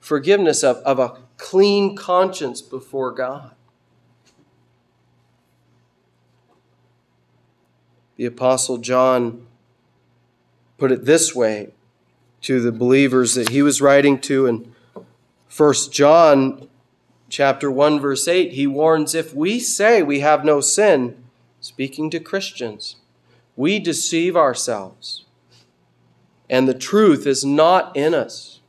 forgiveness, 0.00 0.62
of, 0.62 0.76
of 0.78 0.98
a 0.98 1.18
clean 1.36 1.96
conscience 1.96 2.62
before 2.62 3.10
God. 3.10 3.52
The 8.16 8.26
Apostle 8.26 8.78
John 8.78 9.46
put 10.76 10.90
it 10.92 11.04
this 11.04 11.34
way 11.34 11.72
to 12.42 12.60
the 12.60 12.72
believers 12.72 13.34
that 13.34 13.50
he 13.50 13.62
was 13.62 13.80
writing 13.80 14.20
to 14.20 14.46
in 14.46 14.72
1 15.54 15.74
John 15.90 16.68
chapter 17.28 17.70
1 17.70 18.00
verse 18.00 18.26
8 18.26 18.52
he 18.52 18.66
warns 18.66 19.14
if 19.14 19.34
we 19.34 19.60
say 19.60 20.02
we 20.02 20.20
have 20.20 20.44
no 20.44 20.60
sin 20.60 21.22
speaking 21.60 22.10
to 22.10 22.20
Christians 22.20 22.96
we 23.58 23.80
deceive 23.80 24.36
ourselves, 24.36 25.24
and 26.48 26.68
the 26.68 26.78
truth 26.78 27.26
is 27.26 27.44
not 27.44 27.94
in 27.96 28.14
us. 28.14 28.60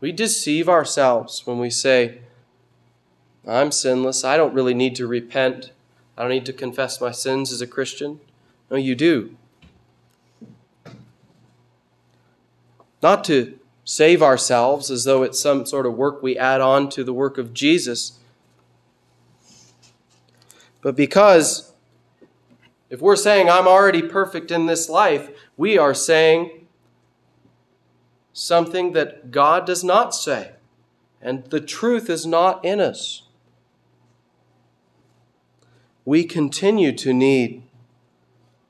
We 0.00 0.12
deceive 0.12 0.68
ourselves 0.68 1.46
when 1.46 1.58
we 1.58 1.70
say, 1.70 2.18
I'm 3.46 3.72
sinless. 3.72 4.22
I 4.22 4.36
don't 4.36 4.52
really 4.52 4.74
need 4.74 4.94
to 4.96 5.06
repent. 5.06 5.72
I 6.14 6.20
don't 6.20 6.30
need 6.30 6.44
to 6.44 6.52
confess 6.52 7.00
my 7.00 7.10
sins 7.10 7.50
as 7.52 7.62
a 7.62 7.66
Christian. 7.66 8.20
No, 8.70 8.76
you 8.76 8.94
do. 8.94 9.34
Not 13.02 13.24
to 13.24 13.58
save 13.88 14.22
ourselves 14.22 14.90
as 14.90 15.04
though 15.04 15.22
it's 15.22 15.40
some 15.40 15.64
sort 15.64 15.86
of 15.86 15.94
work 15.94 16.22
we 16.22 16.36
add 16.36 16.60
on 16.60 16.90
to 16.90 17.02
the 17.02 17.12
work 17.14 17.38
of 17.38 17.54
Jesus, 17.54 18.18
but 20.82 20.94
because 20.94 21.72
if 22.90 23.00
we're 23.00 23.16
saying, 23.16 23.48
I'm 23.48 23.66
already 23.66 24.02
perfect 24.02 24.50
in 24.50 24.66
this 24.66 24.90
life, 24.90 25.30
we 25.56 25.78
are 25.78 25.94
saying 25.94 26.66
something 28.34 28.92
that 28.92 29.30
God 29.30 29.64
does 29.64 29.82
not 29.82 30.14
say. 30.14 30.52
And 31.22 31.44
the 31.46 31.60
truth 31.60 32.10
is 32.10 32.26
not 32.26 32.62
in 32.62 32.80
us. 32.80 33.22
We 36.04 36.24
continue 36.24 36.92
to 36.92 37.14
need 37.14 37.62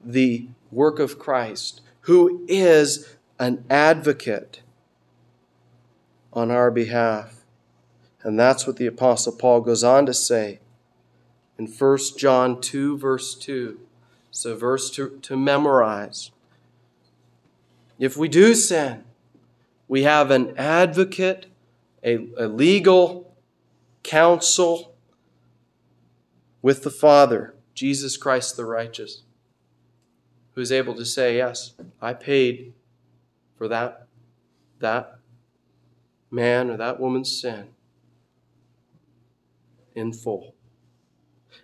the 0.00 0.46
work 0.70 1.00
of 1.00 1.18
Christ, 1.18 1.81
who 2.02 2.44
is 2.46 3.16
an 3.40 3.64
advocate 3.68 4.61
on 6.38 6.51
our 6.51 6.70
behalf. 6.70 7.44
And 8.22 8.38
that's 8.38 8.66
what 8.66 8.77
the 8.77 8.87
Apostle 8.87 9.33
Paul 9.33 9.61
goes 9.61 9.85
on 9.85 10.07
to 10.07 10.14
say 10.14 10.61
in 11.59 11.66
1 11.66 11.98
John 12.16 12.61
2, 12.61 12.96
verse 12.96 13.35
2. 13.35 13.81
It's 14.31 14.44
a 14.44 14.55
verse 14.55 14.90
to, 14.92 15.18
to 15.22 15.37
memorize. 15.37 16.31
If 17.98 18.16
we 18.16 18.29
do 18.29 18.55
sin, 18.55 19.05
we 19.88 20.05
have 20.05 20.31
an 20.31 20.57
advocate, 20.57 21.46
a, 22.05 22.29
a 22.37 22.46
legal 22.46 23.35
counsel 24.03 24.94
with 26.62 26.85
the 26.85 26.90
Father, 26.90 27.55
Jesus 27.74 28.16
Christ 28.16 28.57
the 28.57 28.64
righteous, 28.64 29.22
who 30.55 30.61
is 30.61 30.70
able 30.70 30.94
to 30.94 31.05
say, 31.05 31.38
Yes, 31.38 31.72
I 32.01 32.12
paid 32.12 32.74
for 33.57 33.66
that, 33.68 34.07
that 34.79 35.17
man 36.31 36.71
or 36.71 36.77
that 36.77 37.01
woman's 37.01 37.41
sin 37.41 37.69
in 39.95 40.12
full. 40.12 40.55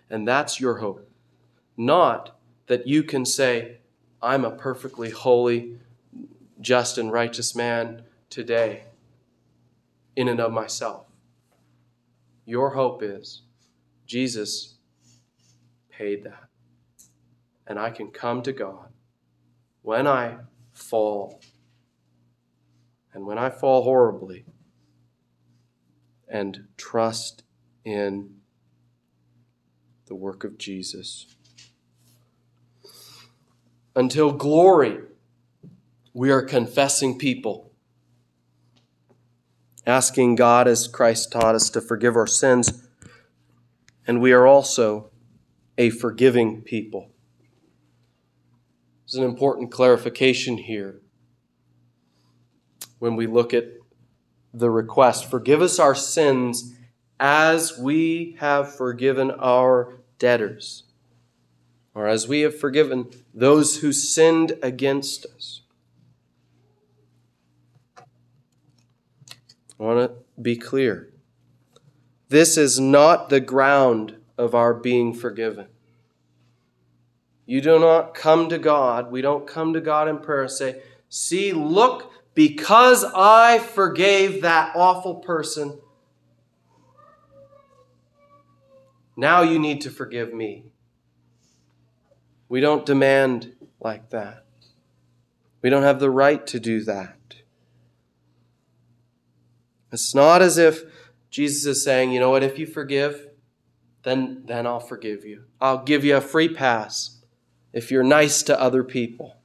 And 0.09 0.27
that's 0.27 0.59
your 0.59 0.77
hope. 0.77 1.09
Not 1.77 2.37
that 2.67 2.87
you 2.87 3.03
can 3.03 3.25
say, 3.25 3.77
I'm 4.21 4.43
a 4.43 4.51
perfectly 4.51 5.09
holy, 5.09 5.77
just, 6.59 6.97
and 6.97 7.11
righteous 7.11 7.55
man 7.55 8.03
today 8.29 8.85
in 10.15 10.27
and 10.27 10.39
of 10.39 10.51
myself. 10.51 11.05
Your 12.45 12.71
hope 12.71 13.03
is 13.03 13.41
Jesus 14.05 14.75
paid 15.89 16.23
that. 16.23 16.43
And 17.67 17.79
I 17.79 17.89
can 17.89 18.09
come 18.09 18.41
to 18.43 18.53
God 18.53 18.89
when 19.81 20.07
I 20.07 20.37
fall. 20.73 21.41
And 23.13 23.25
when 23.25 23.37
I 23.37 23.49
fall 23.49 23.83
horribly, 23.83 24.45
and 26.35 26.67
trust 26.75 27.43
in 27.85 28.29
the 30.07 30.15
work 30.15 30.43
of 30.43 30.57
Jesus. 30.57 31.27
Until 33.95 34.33
glory, 34.33 34.97
we 36.13 36.29
are 36.31 36.41
confessing 36.41 37.17
people, 37.17 37.71
asking 39.87 40.35
God, 40.35 40.67
as 40.67 40.89
Christ 40.89 41.31
taught 41.31 41.55
us, 41.55 41.69
to 41.69 41.79
forgive 41.79 42.17
our 42.17 42.27
sins. 42.27 42.85
And 44.05 44.19
we 44.19 44.33
are 44.33 44.45
also 44.45 45.11
a 45.77 45.89
forgiving 45.89 46.63
people. 46.63 47.11
There's 49.05 49.15
an 49.15 49.23
important 49.23 49.71
clarification 49.71 50.57
here 50.57 50.99
when 52.99 53.15
we 53.15 53.25
look 53.25 53.53
at 53.53 53.67
the 54.57 54.69
request 54.69 55.29
Forgive 55.29 55.61
us 55.61 55.79
our 55.79 55.95
sins 55.95 56.73
as 57.19 57.77
we 57.77 58.35
have 58.39 58.75
forgiven 58.75 59.31
our 59.31 59.93
debtors, 60.19 60.83
or 61.93 62.07
as 62.07 62.27
we 62.27 62.41
have 62.41 62.57
forgiven 62.57 63.09
those 63.33 63.77
who 63.77 63.91
sinned 63.91 64.57
against 64.61 65.25
us. 65.25 65.61
I 69.79 69.83
want 69.83 70.09
to 70.09 70.41
be 70.41 70.55
clear. 70.55 71.09
This 72.29 72.57
is 72.57 72.79
not 72.79 73.29
the 73.29 73.39
ground 73.39 74.17
of 74.37 74.55
our 74.55 74.73
being 74.73 75.13
forgiven. 75.13 75.67
You 77.45 77.61
do 77.61 77.79
not 77.79 78.15
come 78.15 78.49
to 78.49 78.57
God, 78.57 79.11
we 79.11 79.21
don't 79.21 79.45
come 79.45 79.73
to 79.73 79.81
God 79.81 80.07
in 80.07 80.17
prayer 80.19 80.43
and 80.43 80.51
say, 80.51 80.81
See, 81.07 81.53
look, 81.53 82.11
because 82.35 83.05
I 83.15 83.59
forgave 83.59 84.41
that 84.41 84.75
awful 84.75 85.15
person, 85.15 85.79
now 89.17 89.41
you 89.41 89.57
need 89.57 89.81
to 89.81 89.89
forgive 89.89 90.33
me. 90.33 90.65
We 92.49 92.59
don't 92.59 92.85
demand 92.85 93.53
like 93.79 94.09
that. 94.09 94.45
We 95.61 95.69
don't 95.69 95.83
have 95.83 95.99
the 95.99 96.11
right 96.11 96.45
to 96.47 96.59
do 96.59 96.83
that. 96.83 97.15
It's 99.91 100.13
not 100.13 100.41
as 100.41 100.57
if 100.57 100.83
Jesus 101.29 101.65
is 101.65 101.83
saying, 101.83 102.11
you 102.11 102.19
know 102.19 102.29
what, 102.29 102.43
if 102.43 102.59
you 102.59 102.67
forgive, 102.67 103.29
then, 104.03 104.43
then 104.45 104.67
I'll 104.67 104.81
forgive 104.81 105.23
you. 105.23 105.45
I'll 105.61 105.83
give 105.83 106.03
you 106.03 106.17
a 106.17 106.21
free 106.21 106.49
pass 106.49 107.21
if 107.71 107.91
you're 107.91 108.03
nice 108.03 108.43
to 108.43 108.59
other 108.59 108.83
people. 108.83 109.37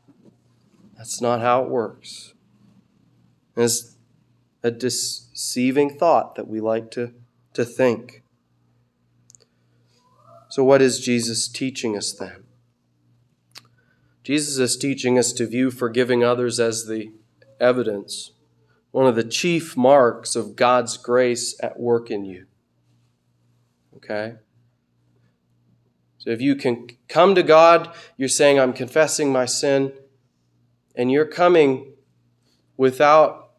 That's 0.99 1.21
not 1.21 1.41
how 1.41 1.63
it 1.63 1.71
works. 1.71 2.35
It's 3.57 3.97
a 4.63 4.71
deceiving 4.71 5.99
thought 5.99 6.35
that 6.35 6.49
we 6.49 6.61
like 6.61 6.91
to, 6.93 7.13
to 7.55 7.65
think. 7.65 8.23
So, 10.49 10.65
what 10.65 10.83
is 10.83 11.01
Jesus 11.01 11.49
teaching 11.49 11.97
us 11.97 12.13
then? 12.13 12.45
Jesus 14.23 14.59
is 14.59 14.77
teaching 14.77 15.19
us 15.19 15.33
to 15.33 15.47
view 15.47 15.71
forgiving 15.71 16.23
others 16.23 16.61
as 16.61 16.87
the 16.87 17.13
evidence, 17.59 18.33
one 18.91 19.07
of 19.07 19.17
the 19.17 19.25
chief 19.25 19.77
marks 19.77 20.37
of 20.37 20.57
God's 20.57 20.97
grace 20.97 21.59
at 21.63 21.79
work 21.79 22.11
in 22.11 22.25
you. 22.25 22.47
Okay? 23.97 24.35
So 26.19 26.31
if 26.31 26.43
you 26.43 26.55
can 26.55 26.89
come 27.09 27.35
to 27.35 27.43
God, 27.43 27.95
you're 28.19 28.29
saying, 28.29 28.61
I'm 28.61 28.75
confessing 28.75 29.33
my 29.33 29.47
sin, 29.47 29.93
and 30.95 31.11
you're 31.11 31.25
coming 31.25 31.95
without 32.81 33.51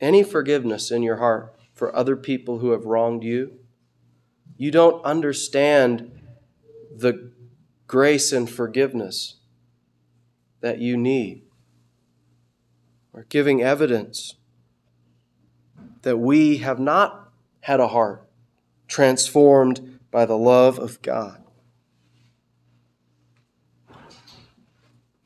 any 0.00 0.22
forgiveness 0.22 0.90
in 0.90 1.02
your 1.02 1.16
heart 1.16 1.54
for 1.74 1.94
other 1.94 2.16
people 2.16 2.60
who 2.60 2.70
have 2.70 2.86
wronged 2.86 3.22
you, 3.22 3.52
you 4.56 4.70
don't 4.70 5.04
understand 5.04 6.10
the 6.90 7.30
grace 7.86 8.32
and 8.32 8.48
forgiveness 8.48 9.34
that 10.62 10.78
you 10.78 10.96
need. 10.96 11.42
Or 13.12 13.26
giving 13.28 13.62
evidence 13.62 14.36
that 16.00 16.16
we 16.16 16.56
have 16.58 16.80
not 16.80 17.30
had 17.60 17.78
a 17.78 17.88
heart 17.88 18.26
transformed 18.88 19.98
by 20.10 20.24
the 20.24 20.38
love 20.38 20.78
of 20.78 21.02
God. 21.02 21.44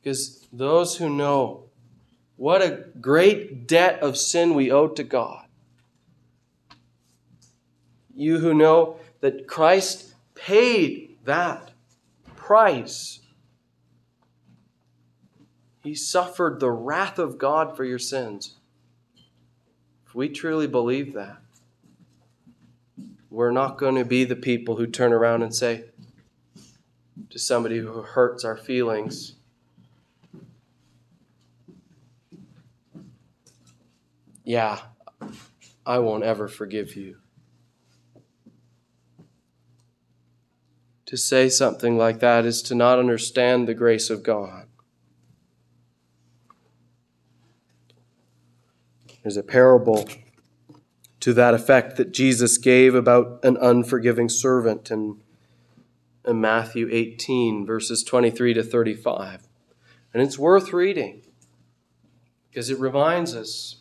Because 0.03 0.40
those 0.53 0.97
who 0.97 1.09
know 1.09 1.65
what 2.37 2.63
a 2.63 2.85
great 3.01 3.67
debt 3.67 4.01
of 4.01 4.17
sin 4.17 4.55
we 4.55 4.71
owe 4.71 4.89
to 4.89 5.05
God. 5.05 5.47
You 8.15 8.39
who 8.39 8.55
know 8.55 8.97
that 9.21 9.47
Christ 9.47 10.15
paid 10.35 11.19
that 11.25 11.71
price. 12.37 13.21
He 15.83 15.95
suffered 15.95 16.61
the 16.61 16.71
wrath 16.71 17.19
of 17.19 17.39
God 17.39 17.77
for 17.77 17.85
your 17.85 17.99
sins. 17.99 18.57
If 20.07 20.15
we 20.15 20.29
truly 20.29 20.67
believe 20.67 21.13
that, 21.15 21.39
we're 23.31 23.53
not 23.53 23.79
going 23.79 23.95
to 23.95 24.05
be 24.05 24.25
the 24.25 24.35
people 24.35 24.77
who 24.77 24.87
turn 24.87 25.13
around 25.13 25.43
and 25.43 25.55
say 25.55 25.85
to 27.31 27.39
somebody 27.39 27.79
who 27.79 28.03
hurts 28.03 28.45
our 28.45 28.57
feelings, 28.57 29.37
Yeah, 34.45 34.81
I 35.85 35.99
won't 35.99 36.25
ever 36.25 36.49
forgive 36.49 36.97
you. 36.97 37.17
To 41.07 41.17
say 41.17 41.49
something 41.49 41.99
like 41.99 42.21
that 42.21 42.47
is 42.47 42.63
to 42.63 42.75
not 42.75 42.99
understand 42.99 43.67
the 43.67 43.75
grace 43.75 44.11
of 44.11 44.23
God. 44.23 44.67
There's 49.23 49.37
a 49.37 49.43
parable 49.43 50.09
to 51.21 51.35
that 51.35 51.53
effect 51.53 51.97
that 51.97 52.13
Jesus 52.13 52.57
gave 52.57 52.95
about 52.95 53.41
an 53.45 53.59
unforgiving 53.61 54.29
servant 54.29 54.91
in, 54.91 55.21
in 56.27 56.41
Matthew 56.41 56.89
18, 56.91 57.67
verses 57.67 58.03
23 58.03 58.55
to 58.55 58.63
35. 58.63 59.49
And 60.15 60.23
it's 60.23 60.39
worth 60.39 60.73
reading 60.73 61.23
because 62.49 62.71
it 62.71 62.79
reminds 62.79 63.35
us 63.35 63.80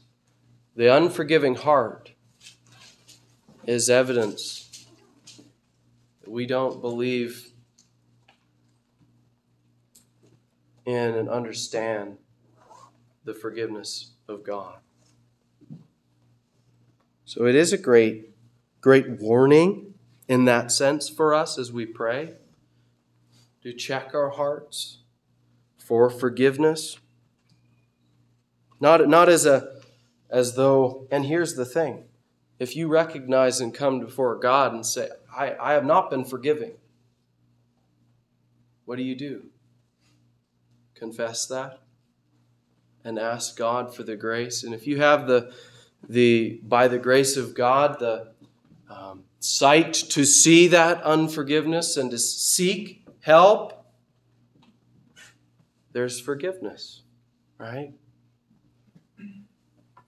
the 0.80 0.96
unforgiving 0.96 1.56
heart 1.56 2.14
is 3.66 3.90
evidence 3.90 4.88
that 6.22 6.32
we 6.32 6.46
don't 6.46 6.80
believe 6.80 7.52
in 10.86 11.16
and 11.16 11.28
understand 11.28 12.16
the 13.26 13.34
forgiveness 13.34 14.12
of 14.30 14.46
God. 14.46 14.78
So 17.26 17.46
it 17.46 17.56
is 17.56 17.74
a 17.74 17.78
great, 17.78 18.30
great 18.80 19.10
warning 19.20 19.96
in 20.30 20.46
that 20.46 20.72
sense 20.72 21.10
for 21.10 21.34
us 21.34 21.60
as 21.60 21.74
we 21.74 21.86
pray 21.86 22.36
to 23.64 23.74
check 23.74 24.12
our 24.14 24.30
hearts 24.30 25.00
for 25.78 26.10
forgiveness. 26.10 26.98
Not, 28.80 29.10
not 29.10 29.28
as 29.28 29.46
a 29.46 29.79
as 30.30 30.56
though, 30.56 31.08
and 31.12 31.26
here's 31.26 31.56
the 31.56 31.66
thing 31.66 32.06
if 32.60 32.76
you 32.76 32.88
recognize 32.88 33.62
and 33.62 33.74
come 33.74 34.00
before 34.00 34.36
God 34.36 34.74
and 34.74 34.86
say, 34.86 35.10
I, 35.34 35.56
I 35.60 35.74
have 35.74 35.86
not 35.86 36.10
been 36.10 36.26
forgiving, 36.26 36.74
what 38.86 38.98
do 38.98 39.04
you 39.04 39.16
do? 39.16 39.46
Confess 40.94 41.46
that 41.48 41.80
and 43.06 43.18
ask 43.18 43.56
God 43.56 43.96
for 43.96 44.04
the 44.04 44.18
grace. 44.18 44.64
And 44.64 44.74
if 44.74 44.86
you 44.86 44.98
have 44.98 45.28
the, 45.28 45.54
the 46.08 46.60
by 46.64 46.90
the 46.90 46.98
grace 46.98 47.38
of 47.38 47.56
God, 47.56 48.00
the 48.00 48.32
um, 48.90 49.24
sight 49.40 49.94
to 49.94 50.26
see 50.26 50.68
that 50.68 51.02
unforgiveness 51.04 51.96
and 51.96 52.12
to 52.12 52.18
seek 52.18 53.06
help, 53.22 53.86
there's 55.94 56.20
forgiveness, 56.20 57.04
right? 57.58 57.94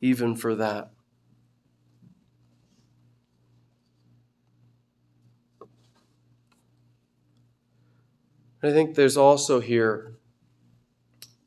Even 0.01 0.35
for 0.35 0.55
that. 0.55 0.91
I 8.63 8.71
think 8.71 8.95
there's 8.95 9.17
also 9.17 9.59
here 9.59 10.13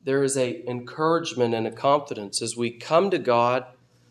there 0.03 0.23
is 0.23 0.37
a 0.37 0.69
encouragement 0.69 1.55
and 1.55 1.67
a 1.67 1.71
confidence 1.71 2.43
as 2.43 2.57
we 2.57 2.71
come 2.71 3.11
to 3.11 3.19
God 3.19 3.65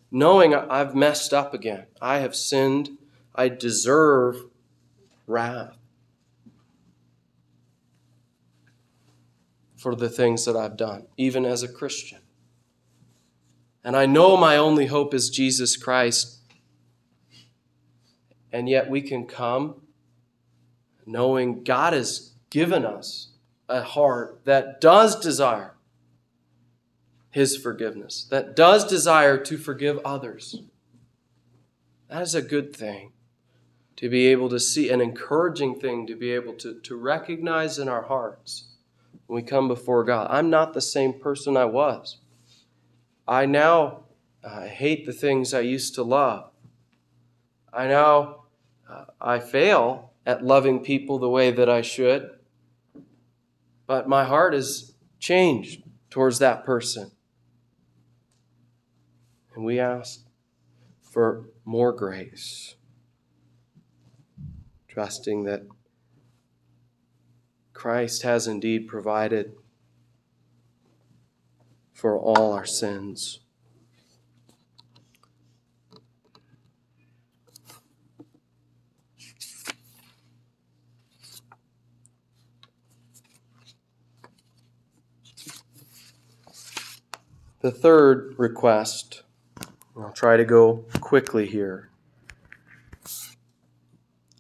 knowing 0.10 0.54
I've 0.54 0.96
messed 0.96 1.34
up 1.34 1.54
again. 1.54 1.86
I 2.02 2.20
have 2.20 2.36
sinned. 2.36 2.98
I 3.36 3.50
deserve 3.50 4.38
wrath 5.28 5.78
for 9.76 9.96
the 9.96 10.10
things 10.10 10.46
that 10.46 10.56
I've 10.56 10.78
done, 10.78 11.08
even 11.18 11.46
as 11.46 11.62
a 11.62 11.68
Christian. 11.68 12.23
And 13.84 13.98
I 13.98 14.06
know 14.06 14.38
my 14.38 14.56
only 14.56 14.86
hope 14.86 15.14
is 15.14 15.30
Jesus 15.30 15.76
Christ. 15.76 16.40
And 18.52 18.70
yet 18.70 18.90
we 18.90 19.02
can 19.02 19.26
come 19.26 19.82
knowing 21.06 21.64
God 21.64 21.94
has 21.94 22.34
given 22.50 22.86
us 22.86 23.30
a 23.68 23.82
heart 23.82 24.42
that 24.46 24.80
does 24.80 25.20
desire 25.20 25.74
His 27.32 27.58
forgiveness, 27.58 28.26
that 28.30 28.56
does 28.56 28.86
desire 28.86 29.38
to 29.40 29.58
forgive 29.58 30.00
others. 30.06 30.62
That 32.10 32.22
is 32.22 32.36
a 32.36 32.42
good 32.42 32.76
thing 32.76 33.12
to 33.96 34.10
be 34.10 34.28
able 34.28 34.50
to 34.50 34.60
see, 34.60 34.90
an 34.90 35.02
encouraging 35.02 35.80
thing 35.80 36.06
to 36.08 36.16
be 36.16 36.32
able 36.32 36.54
to, 36.54 36.80
to 36.82 36.96
recognize 36.96 37.80
in 37.80 37.90
our 37.90 38.04
hearts 38.04 38.76
when 39.28 39.42
we 39.42 39.48
come 39.48 39.68
before 39.68 40.04
God. 40.04 40.28
I'm 40.30 40.50
not 40.50 40.74
the 40.74 40.82
same 40.82 41.14
person 41.20 41.58
I 41.58 41.66
was. 41.66 42.20
I 43.28 43.46
now 43.46 44.06
uh, 44.44 44.66
hate 44.66 45.06
the 45.06 45.14
things 45.14 45.54
I 45.54 45.62
used 45.62 45.96
to 45.96 46.04
love. 46.04 46.52
I 47.72 47.88
now 47.88 48.46
uh, 48.90 49.06
I 49.20 49.40
fail 49.40 50.14
at 50.26 50.44
loving 50.44 50.84
people 50.84 51.20
the 51.20 51.30
way 51.30 51.52
that 51.52 51.70
I 51.70 51.82
should. 51.82 52.30
But 53.88 54.08
my 54.08 54.24
heart 54.24 54.54
is 54.54 54.96
changed 55.20 55.84
towards 56.10 56.40
that 56.40 56.66
person. 56.66 57.12
And 59.56 59.66
we 59.66 59.80
ask 59.80 60.26
for 61.02 61.50
more 61.64 61.92
grace, 61.92 62.76
trusting 64.88 65.44
that 65.44 65.64
Christ 67.74 68.24
has 68.24 68.48
indeed 68.48 68.88
provided 68.88 69.54
for 72.04 72.20
all 72.20 72.52
our 72.52 72.66
sins. 72.66 73.40
The 87.62 87.72
third 87.72 88.36
request, 88.38 89.24
I'll 89.96 90.12
try 90.12 90.36
to 90.36 90.44
go 90.44 90.84
quickly 91.00 91.46
here. 91.46 91.90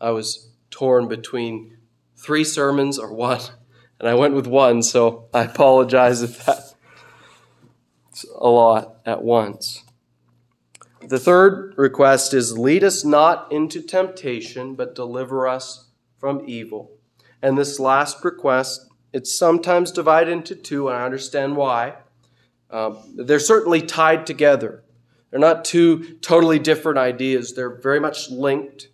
I 0.02 0.10
was 0.10 0.50
torn 0.70 1.08
between 1.08 1.78
three 2.18 2.44
sermons 2.44 3.00
or 3.00 3.14
one, 3.14 3.40
and 4.02 4.10
I 4.10 4.16
went 4.16 4.34
with 4.34 4.48
one, 4.48 4.84
so 4.84 5.30
I 5.34 5.44
apologize 5.44 6.22
if 6.22 6.46
that's 6.46 6.63
a 8.44 8.50
lot 8.50 8.98
at 9.06 9.24
once. 9.24 9.84
The 11.08 11.18
third 11.18 11.74
request 11.78 12.34
is 12.34 12.58
lead 12.58 12.84
us 12.84 13.04
not 13.04 13.52
into 13.52 13.82
temptation, 13.82 14.76
but 14.76 14.94
deliver 14.94 15.48
us 15.48 15.90
from 16.18 16.44
evil. 16.46 16.92
And 17.42 17.58
this 17.58 17.80
last 17.80 18.24
request, 18.24 18.90
it's 19.12 19.38
sometimes 19.38 19.92
divided 19.92 20.32
into 20.32 20.56
two, 20.56 20.90
and 20.90 20.98
I 20.98 21.06
understand 21.06 21.56
why. 21.56 21.96
Um, 22.70 23.00
they're 23.16 23.40
certainly 23.40 23.82
tied 23.82 24.26
together. 24.26 24.84
They're 25.30 25.40
not 25.40 25.66
two 25.66 26.16
totally 26.20 26.60
different 26.60 26.98
ideas, 27.00 27.54
they're 27.54 27.82
very 27.82 28.00
much 28.00 28.30
linked. 28.30 28.90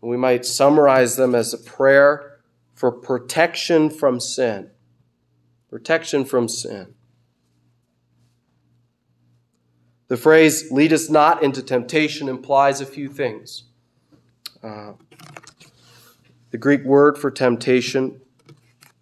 We 0.00 0.16
might 0.16 0.44
summarize 0.44 1.16
them 1.16 1.34
as 1.34 1.52
a 1.52 1.58
prayer 1.58 2.38
for 2.74 2.92
protection 2.92 3.90
from 3.90 4.20
sin. 4.20 4.70
Protection 5.68 6.24
from 6.24 6.48
sin. 6.48 6.94
The 10.08 10.16
phrase, 10.16 10.70
lead 10.72 10.92
us 10.92 11.10
not 11.10 11.42
into 11.42 11.62
temptation, 11.62 12.28
implies 12.28 12.80
a 12.80 12.86
few 12.86 13.08
things. 13.08 13.64
Uh, 14.62 14.92
the 16.50 16.58
Greek 16.58 16.82
word 16.84 17.18
for 17.18 17.30
temptation, 17.30 18.20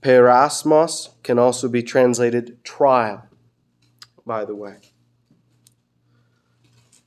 peirasmos, 0.02 1.10
can 1.22 1.38
also 1.38 1.68
be 1.68 1.82
translated 1.82 2.62
trial 2.64 3.26
by 4.26 4.44
the 4.44 4.54
way. 4.54 4.78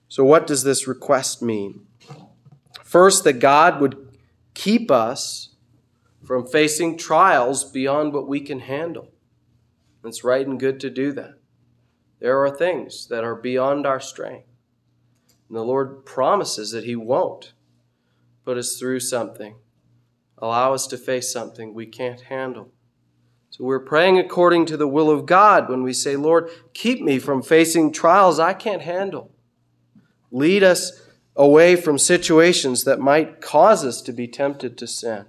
So, 0.08 0.24
what 0.24 0.48
does 0.48 0.64
this 0.64 0.88
request 0.88 1.42
mean? 1.42 1.86
First, 2.84 3.26
that 3.26 3.34
God 3.34 3.82
would 3.82 4.18
keep 4.54 4.90
us 4.90 5.50
from 6.24 6.48
facing 6.48 6.98
trials 6.98 7.70
beyond 7.70 8.14
what 8.14 8.28
we 8.28 8.40
can 8.40 8.62
handle. 8.62 9.12
It's 10.04 10.24
right 10.24 10.48
and 10.48 10.60
good 10.60 10.80
to 10.80 10.90
do 10.90 11.12
that. 11.14 11.36
There 12.20 12.44
are 12.44 12.50
things 12.50 13.08
that 13.08 13.24
are 13.24 13.36
beyond 13.36 13.86
our 13.86 14.00
strength. 14.00 14.48
And 15.48 15.58
the 15.58 15.64
Lord 15.64 16.06
promises 16.06 16.72
that 16.72 16.84
He 16.84 16.96
won't 16.96 17.54
put 18.46 18.58
us 18.58 18.78
through 18.78 19.00
something, 19.00 19.56
allow 20.38 20.74
us 20.74 20.88
to 20.88 20.98
face 20.98 21.32
something 21.32 21.74
we 21.74 21.86
can't 21.86 22.22
handle. 22.22 22.72
So 23.50 23.64
we're 23.64 23.80
praying 23.80 24.20
according 24.20 24.68
to 24.68 24.78
the 24.78 24.88
will 24.88 25.10
of 25.10 25.26
God 25.26 25.70
when 25.70 25.84
we 25.84 25.94
say, 25.94 26.16
Lord, 26.16 26.50
keep 26.74 27.02
me 27.02 27.20
from 27.20 27.42
facing 27.42 27.92
trials 27.92 28.40
I 28.40 28.54
can't 28.54 28.82
handle. 28.82 29.32
Lead 30.32 30.64
us 30.64 31.02
away 31.36 31.76
from 31.76 31.98
situations 31.98 32.84
that 32.84 33.00
might 33.00 33.42
cause 33.42 33.84
us 33.84 34.02
to 34.04 34.14
be 34.14 34.28
tempted 34.28 34.78
to 34.78 34.88
sin. 34.88 35.26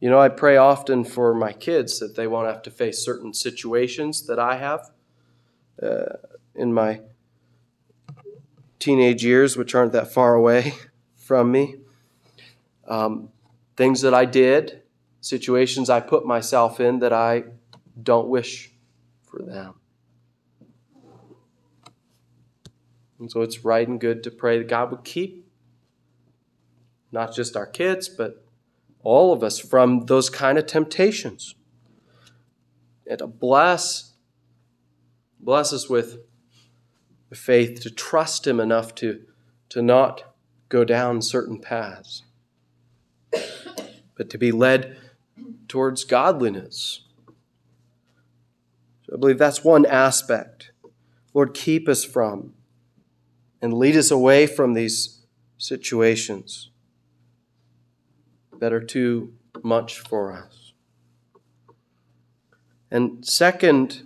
You 0.00 0.08
know, 0.08 0.18
I 0.18 0.30
pray 0.30 0.56
often 0.56 1.04
for 1.04 1.34
my 1.34 1.52
kids 1.52 1.98
that 1.98 2.16
they 2.16 2.26
won't 2.26 2.48
have 2.48 2.62
to 2.62 2.70
face 2.70 3.04
certain 3.04 3.34
situations 3.34 4.26
that 4.26 4.38
I 4.38 4.56
have 4.56 4.90
uh, 5.82 6.16
in 6.54 6.72
my 6.72 7.02
teenage 8.78 9.22
years, 9.22 9.58
which 9.58 9.74
aren't 9.74 9.92
that 9.92 10.10
far 10.10 10.34
away 10.34 10.74
from 11.16 11.52
me. 11.52 11.76
Um, 12.88 13.28
things 13.76 14.00
that 14.00 14.14
I 14.14 14.24
did 14.24 14.82
situations 15.20 15.90
I 15.90 16.00
put 16.00 16.24
myself 16.24 16.80
in 16.80 17.00
that 17.00 17.12
I 17.12 17.44
don't 18.02 18.28
wish 18.28 18.72
for 19.22 19.42
them. 19.42 19.74
And 23.18 23.30
so 23.30 23.42
it's 23.42 23.66
right 23.66 23.86
and 23.86 24.00
good 24.00 24.22
to 24.24 24.30
pray 24.30 24.56
that 24.56 24.66
God 24.66 24.90
would 24.90 25.04
keep 25.04 25.46
not 27.12 27.34
just 27.34 27.54
our 27.54 27.66
kids, 27.66 28.08
but 28.08 28.42
all 29.02 29.32
of 29.32 29.42
us 29.42 29.58
from 29.58 30.06
those 30.06 30.28
kind 30.28 30.58
of 30.58 30.66
temptations. 30.66 31.54
And 33.06 33.38
bless, 33.38 34.12
bless 35.38 35.72
us 35.72 35.88
with 35.88 36.18
the 37.28 37.36
faith 37.36 37.80
to 37.80 37.90
trust 37.90 38.46
Him 38.46 38.60
enough 38.60 38.94
to, 38.96 39.22
to 39.70 39.82
not 39.82 40.34
go 40.68 40.84
down 40.84 41.22
certain 41.22 41.58
paths, 41.60 42.22
but 44.16 44.30
to 44.30 44.38
be 44.38 44.52
led 44.52 44.96
towards 45.66 46.04
godliness. 46.04 47.02
So 49.06 49.14
I 49.14 49.16
believe 49.18 49.38
that's 49.38 49.64
one 49.64 49.86
aspect. 49.86 50.72
Lord, 51.32 51.54
keep 51.54 51.88
us 51.88 52.04
from 52.04 52.54
and 53.62 53.72
lead 53.72 53.96
us 53.96 54.10
away 54.10 54.46
from 54.46 54.74
these 54.74 55.22
situations 55.58 56.69
that 58.60 58.72
are 58.72 58.82
too 58.82 59.34
much 59.62 59.98
for 59.98 60.32
us. 60.32 60.72
And 62.90 63.24
second, 63.26 64.02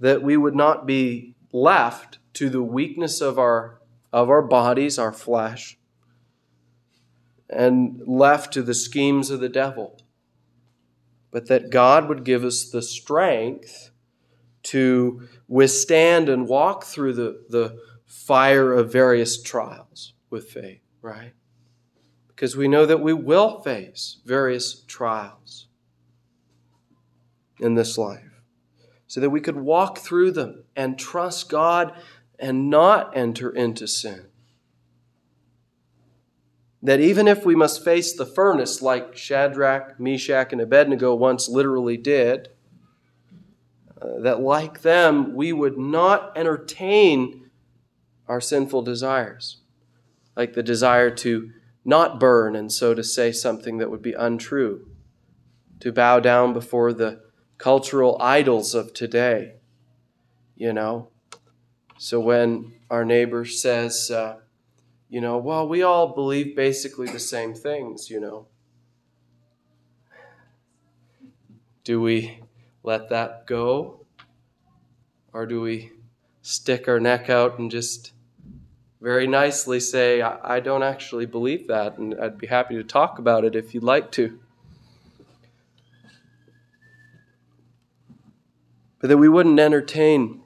that 0.00 0.22
we 0.22 0.36
would 0.36 0.54
not 0.54 0.86
be 0.86 1.34
left 1.52 2.18
to 2.34 2.50
the 2.50 2.62
weakness 2.62 3.20
of 3.20 3.38
our, 3.38 3.80
of 4.12 4.28
our 4.28 4.42
bodies, 4.42 4.98
our 4.98 5.12
flesh, 5.12 5.78
and 7.48 8.02
left 8.06 8.52
to 8.54 8.62
the 8.62 8.74
schemes 8.74 9.30
of 9.30 9.40
the 9.40 9.48
devil 9.48 10.00
but 11.36 11.48
that 11.48 11.68
God 11.68 12.08
would 12.08 12.24
give 12.24 12.44
us 12.44 12.70
the 12.70 12.80
strength 12.80 13.90
to 14.62 15.28
withstand 15.48 16.30
and 16.30 16.48
walk 16.48 16.84
through 16.84 17.12
the, 17.12 17.44
the 17.50 17.78
fire 18.06 18.72
of 18.72 18.90
various 18.90 19.42
trials 19.42 20.14
with 20.30 20.48
faith, 20.48 20.80
right? 21.02 21.34
Because 22.36 22.54
we 22.54 22.68
know 22.68 22.84
that 22.84 23.00
we 23.00 23.14
will 23.14 23.60
face 23.60 24.18
various 24.26 24.82
trials 24.82 25.68
in 27.58 27.74
this 27.74 27.96
life, 27.96 28.42
so 29.06 29.20
that 29.20 29.30
we 29.30 29.40
could 29.40 29.56
walk 29.56 29.98
through 29.98 30.32
them 30.32 30.64
and 30.76 30.98
trust 30.98 31.48
God 31.48 31.94
and 32.38 32.68
not 32.68 33.16
enter 33.16 33.48
into 33.48 33.88
sin. 33.88 34.26
That 36.82 37.00
even 37.00 37.26
if 37.26 37.46
we 37.46 37.54
must 37.54 37.82
face 37.82 38.12
the 38.12 38.26
furnace 38.26 38.82
like 38.82 39.16
Shadrach, 39.16 39.98
Meshach, 39.98 40.52
and 40.52 40.60
Abednego 40.60 41.14
once 41.14 41.48
literally 41.48 41.96
did, 41.96 42.50
uh, 43.98 44.20
that 44.20 44.42
like 44.42 44.82
them, 44.82 45.34
we 45.34 45.54
would 45.54 45.78
not 45.78 46.36
entertain 46.36 47.48
our 48.28 48.42
sinful 48.42 48.82
desires, 48.82 49.62
like 50.36 50.52
the 50.52 50.62
desire 50.62 51.10
to 51.10 51.50
not 51.86 52.18
burn 52.18 52.56
and 52.56 52.70
so 52.72 52.94
to 52.94 53.04
say 53.04 53.30
something 53.30 53.78
that 53.78 53.90
would 53.90 54.02
be 54.02 54.12
untrue, 54.12 54.88
to 55.80 55.92
bow 55.92 56.18
down 56.18 56.52
before 56.52 56.92
the 56.92 57.22
cultural 57.58 58.16
idols 58.20 58.74
of 58.74 58.92
today, 58.92 59.54
you 60.56 60.72
know. 60.72 61.08
So 61.96 62.18
when 62.18 62.72
our 62.90 63.04
neighbor 63.04 63.44
says, 63.44 64.10
uh, 64.10 64.38
you 65.08 65.20
know, 65.20 65.38
well, 65.38 65.68
we 65.68 65.82
all 65.82 66.14
believe 66.14 66.56
basically 66.56 67.06
the 67.06 67.20
same 67.20 67.54
things, 67.54 68.10
you 68.10 68.18
know. 68.20 68.48
Do 71.84 72.00
we 72.00 72.40
let 72.82 73.08
that 73.10 73.46
go? 73.46 74.04
Or 75.32 75.46
do 75.46 75.60
we 75.60 75.92
stick 76.42 76.88
our 76.88 76.98
neck 76.98 77.30
out 77.30 77.58
and 77.60 77.70
just 77.70 78.12
very 79.06 79.28
nicely 79.28 79.78
say, 79.78 80.20
I, 80.20 80.58
don't 80.58 80.82
actually 80.82 81.26
believe 81.26 81.68
that, 81.68 81.96
and 81.96 82.12
I'd 82.20 82.38
be 82.38 82.48
happy 82.48 82.74
to 82.74 82.82
talk 82.82 83.20
about 83.20 83.44
it 83.44 83.54
if 83.54 83.72
you'd 83.72 83.84
like 83.84 84.10
to? 84.12 84.40
But 88.98 89.06
that 89.06 89.16
we 89.16 89.28
wouldn't 89.28 89.60
entertain 89.60 90.42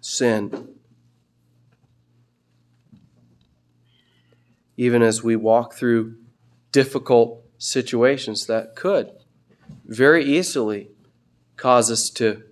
sin. 0.00 0.70
Even 4.76 5.02
as 5.02 5.22
we 5.22 5.36
walk 5.36 5.74
through 5.74 6.16
difficult 6.72 7.44
situations 7.58 8.46
that 8.46 8.74
could 8.74 9.12
very 9.84 10.24
easily 10.24 10.88
cause 11.56 11.92
us 11.92 12.10
to, 12.10 12.42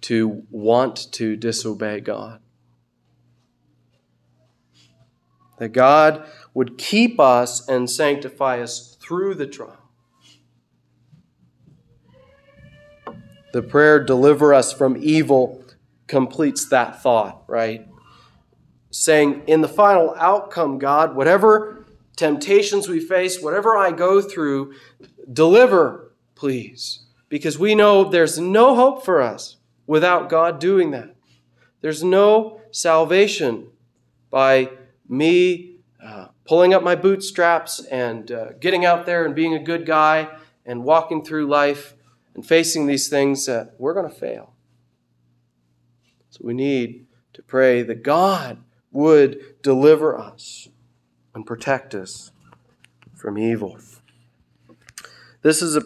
to 0.00 0.44
want 0.50 1.12
to 1.12 1.36
disobey 1.36 2.00
God. 2.00 2.40
That 5.58 5.70
God 5.70 6.26
would 6.54 6.78
keep 6.78 7.18
us 7.18 7.68
and 7.68 7.90
sanctify 7.90 8.60
us 8.60 8.96
through 9.00 9.34
the 9.34 9.46
trial. 9.46 9.76
The 13.52 13.62
prayer, 13.62 14.04
deliver 14.04 14.52
us 14.52 14.72
from 14.72 14.96
evil, 15.00 15.64
completes 16.06 16.68
that 16.68 17.02
thought, 17.02 17.44
right? 17.46 17.86
Saying, 18.90 19.42
in 19.46 19.62
the 19.62 19.68
final 19.68 20.14
outcome, 20.18 20.78
God, 20.78 21.16
whatever 21.16 21.86
temptations 22.16 22.88
we 22.88 23.00
face, 23.00 23.40
whatever 23.40 23.76
I 23.76 23.92
go 23.92 24.20
through, 24.20 24.74
deliver 25.32 26.08
please. 26.38 27.00
Because 27.28 27.58
we 27.58 27.74
know 27.74 28.04
there's 28.04 28.38
no 28.38 28.74
hope 28.74 29.04
for 29.04 29.20
us 29.20 29.56
without 29.86 30.30
God 30.30 30.58
doing 30.58 30.92
that. 30.92 31.14
There's 31.80 32.02
no 32.02 32.60
salvation 32.70 33.68
by 34.30 34.70
me 35.08 35.76
uh, 36.02 36.28
pulling 36.44 36.74
up 36.74 36.82
my 36.82 36.94
bootstraps 36.94 37.80
and 37.86 38.30
uh, 38.30 38.52
getting 38.60 38.84
out 38.84 39.06
there 39.06 39.24
and 39.24 39.34
being 39.34 39.54
a 39.54 39.58
good 39.58 39.86
guy 39.86 40.28
and 40.64 40.84
walking 40.84 41.24
through 41.24 41.46
life 41.46 41.94
and 42.34 42.46
facing 42.46 42.86
these 42.86 43.08
things 43.08 43.46
that 43.46 43.74
we're 43.78 43.94
going 43.94 44.08
to 44.08 44.14
fail. 44.14 44.54
So 46.30 46.40
we 46.44 46.54
need 46.54 47.06
to 47.32 47.42
pray 47.42 47.82
that 47.82 48.02
God 48.02 48.58
would 48.92 49.62
deliver 49.62 50.16
us 50.16 50.68
and 51.34 51.44
protect 51.44 51.94
us 51.94 52.30
from 53.14 53.38
evil. 53.38 53.78
This 55.42 55.62
is 55.62 55.76
a 55.76 55.82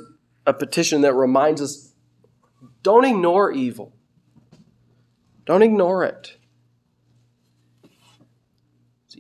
a 0.47 0.53
petition 0.53 1.03
that 1.03 1.15
reminds 1.15 1.61
us 1.61 1.93
don't 2.83 3.05
ignore 3.05 3.53
evil. 3.53 3.93
Don't 5.45 5.63
ignore 5.63 6.05
it. 6.05 6.37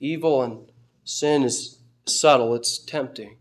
Evil 0.02 0.42
and 0.42 0.66
sin 1.04 1.44
is 1.44 1.78
subtle, 2.06 2.56
it's 2.56 2.76
tempting. 2.76 3.36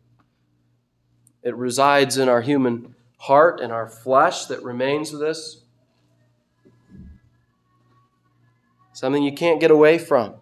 It 1.42 1.56
resides 1.56 2.20
in 2.20 2.30
our 2.30 2.42
human 2.42 2.94
heart 3.18 3.60
and 3.60 3.74
our 3.74 3.90
flesh 3.90 4.46
that 4.46 4.62
remains 4.62 5.12
with 5.12 5.24
us. 5.24 5.64
Something 8.94 9.24
you 9.24 9.34
can't 9.34 9.60
get 9.60 9.72
away 9.72 9.98
from, 9.98 10.36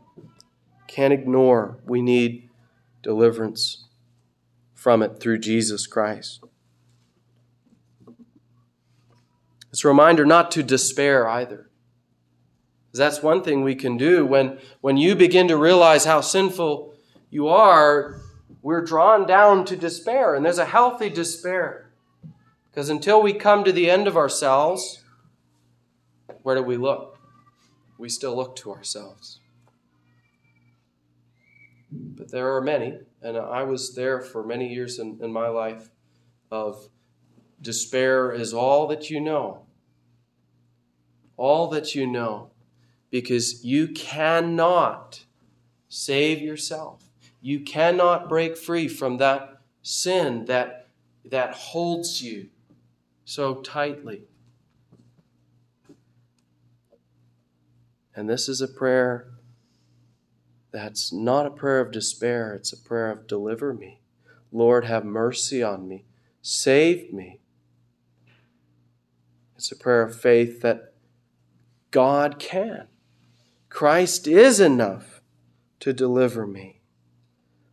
can't 0.87 1.13
ignore. 1.13 1.79
We 1.85 2.01
need 2.01 2.49
deliverance 3.01 3.85
from 4.75 5.01
it 5.01 5.21
through 5.21 5.39
Jesus 5.39 5.87
Christ. 5.87 6.43
It's 9.71 9.85
a 9.85 9.87
reminder 9.87 10.25
not 10.25 10.51
to 10.51 10.63
despair 10.63 11.29
either. 11.29 11.68
That's 12.93 13.21
one 13.21 13.43
thing 13.43 13.61
we 13.61 13.75
can 13.75 13.97
do 13.97 14.25
when, 14.25 14.57
when 14.81 14.97
you 14.97 15.15
begin 15.15 15.47
to 15.47 15.57
realize 15.57 16.05
how 16.05 16.21
sinful 16.21 16.95
you 17.29 17.47
are, 17.47 18.21
we're 18.61 18.83
drawn 18.83 19.27
down 19.27 19.65
to 19.65 19.75
despair. 19.75 20.35
And 20.35 20.43
there's 20.43 20.57
a 20.57 20.65
healthy 20.65 21.09
despair. 21.09 21.91
Because 22.69 22.89
until 22.89 23.21
we 23.21 23.33
come 23.33 23.63
to 23.63 23.71
the 23.71 23.89
end 23.89 24.07
of 24.07 24.17
ourselves, 24.17 25.03
where 26.41 26.55
do 26.55 26.63
we 26.63 26.77
look? 26.77 27.19
We 27.97 28.09
still 28.09 28.35
look 28.35 28.55
to 28.57 28.71
ourselves. 28.71 29.39
But 31.91 32.31
there 32.31 32.55
are 32.55 32.61
many, 32.61 32.99
and 33.21 33.37
I 33.37 33.63
was 33.63 33.95
there 33.95 34.21
for 34.21 34.43
many 34.43 34.71
years 34.73 34.99
in, 34.99 35.19
in 35.21 35.31
my 35.31 35.47
life, 35.47 35.89
of 36.51 36.89
Despair 37.61 38.31
is 38.31 38.53
all 38.53 38.87
that 38.87 39.09
you 39.09 39.19
know. 39.19 39.65
All 41.35 41.67
that 41.69 41.93
you 41.93 42.07
know. 42.07 42.51
Because 43.11 43.63
you 43.63 43.87
cannot 43.87 45.25
save 45.87 46.41
yourself. 46.41 47.09
You 47.41 47.61
cannot 47.61 48.29
break 48.29 48.57
free 48.57 48.87
from 48.87 49.17
that 49.17 49.61
sin 49.81 50.45
that, 50.45 50.87
that 51.25 51.53
holds 51.53 52.21
you 52.21 52.49
so 53.25 53.55
tightly. 53.55 54.23
And 58.15 58.29
this 58.29 58.49
is 58.49 58.61
a 58.61 58.67
prayer 58.67 59.27
that's 60.71 61.11
not 61.11 61.45
a 61.45 61.51
prayer 61.51 61.79
of 61.79 61.91
despair, 61.91 62.53
it's 62.53 62.73
a 62.73 62.77
prayer 62.77 63.11
of 63.11 63.27
deliver 63.27 63.73
me. 63.73 64.01
Lord, 64.51 64.85
have 64.85 65.05
mercy 65.05 65.63
on 65.63 65.87
me. 65.87 66.05
Save 66.41 67.13
me. 67.13 67.39
It's 69.55 69.71
a 69.71 69.75
prayer 69.75 70.01
of 70.01 70.19
faith 70.19 70.61
that 70.61 70.93
God 71.91 72.39
can. 72.39 72.87
Christ 73.69 74.27
is 74.27 74.59
enough 74.59 75.21
to 75.79 75.93
deliver 75.93 76.45
me 76.45 76.81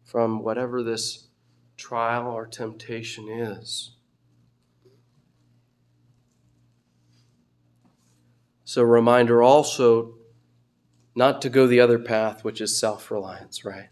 from 0.04 0.42
whatever 0.42 0.82
this 0.82 1.28
trial 1.76 2.28
or 2.28 2.46
temptation 2.46 3.28
is. 3.28 3.92
So, 8.64 8.82
reminder 8.82 9.42
also 9.42 10.14
not 11.14 11.40
to 11.42 11.48
go 11.48 11.66
the 11.66 11.80
other 11.80 11.98
path, 11.98 12.44
which 12.44 12.60
is 12.60 12.78
self 12.78 13.10
reliance, 13.10 13.64
right? 13.64 13.88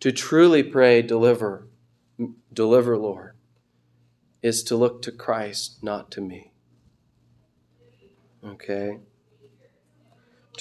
To 0.00 0.12
truly 0.12 0.62
pray, 0.62 1.02
deliver, 1.02 1.66
deliver, 2.52 2.96
Lord 2.96 3.32
is 4.42 4.64
to 4.64 4.76
look 4.76 5.02
to 5.02 5.12
Christ, 5.12 5.78
not 5.82 6.10
to 6.10 6.20
me. 6.20 6.52
Okay? 8.44 8.98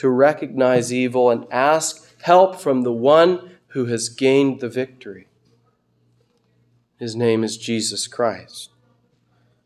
To 0.02 0.10
recognize 0.10 0.92
evil 0.92 1.30
and 1.30 1.46
ask 1.52 2.20
help 2.24 2.60
from 2.60 2.82
the 2.82 2.92
one 2.92 3.52
who 3.68 3.86
has 3.86 4.10
gained 4.10 4.60
the 4.60 4.68
victory. 4.68 5.28
His 6.98 7.16
name 7.16 7.44
is 7.44 7.56
Jesus 7.56 8.08
Christ. 8.08 8.72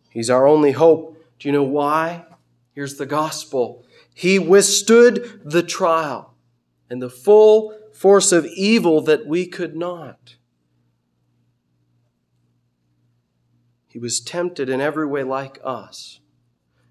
He's 0.09 0.29
our 0.29 0.45
only 0.45 0.73
hope. 0.73 1.17
Do 1.39 1.47
you 1.47 1.53
know 1.53 1.63
why? 1.63 2.25
Here's 2.73 2.97
the 2.97 3.05
gospel. 3.05 3.86
He 4.13 4.38
withstood 4.38 5.39
the 5.45 5.63
trial 5.63 6.33
and 6.89 7.01
the 7.01 7.09
full 7.09 7.73
force 7.93 8.33
of 8.33 8.45
evil 8.45 8.99
that 9.03 9.25
we 9.25 9.45
could 9.47 9.77
not. 9.77 10.36
He 13.88 13.99
was 13.99 14.19
tempted 14.19 14.67
in 14.67 14.81
every 14.81 15.07
way 15.07 15.23
like 15.23 15.59
us, 15.63 16.19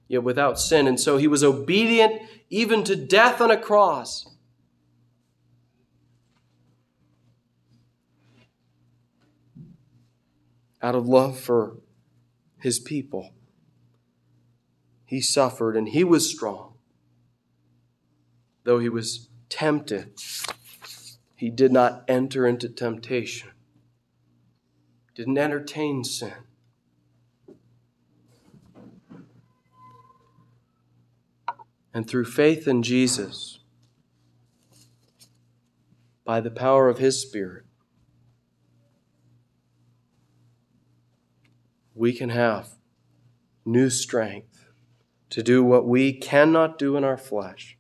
yet 0.09 0.23
without 0.23 0.59
sin. 0.59 0.87
And 0.87 0.99
so 0.99 1.17
he 1.17 1.29
was 1.29 1.43
obedient 1.43 2.23
even 2.51 2.85
to 2.85 2.97
death 2.97 3.41
on 3.41 3.51
a 3.51 3.57
cross. 3.57 4.29
Out 10.83 10.95
of 10.95 11.07
love 11.07 11.39
for 11.39 11.79
his 12.61 12.79
people, 12.79 13.33
he 15.07 15.21
suffered 15.21 15.77
and 15.77 15.89
he 15.89 16.05
was 16.05 16.31
strong. 16.31 16.75
Though 18.65 18.79
he 18.79 18.89
was 18.89 19.29
tempted, 19.49 20.13
he 21.37 21.51
did 21.51 21.73
not 21.73 22.05
enter 22.09 22.47
into 22.47 22.69
temptation, 22.69 23.51
didn't 25.15 25.39
entertain 25.39 26.05
sin. 26.05 26.33
And 31.95 32.09
through 32.09 32.25
faith 32.25 32.67
in 32.67 32.83
Jesus, 32.83 33.61
by 36.25 36.41
the 36.41 36.51
power 36.51 36.89
of 36.89 36.99
His 36.99 37.23
Spirit, 37.23 37.65
we 41.95 42.13
can 42.13 42.31
have 42.31 42.71
new 43.65 43.89
strength 43.89 44.67
to 45.31 45.43
do 45.43 45.63
what 45.63 45.87
we 45.87 46.13
cannot 46.13 46.79
do 46.79 46.97
in 46.97 47.05
our 47.05 47.17
flesh 47.17 47.79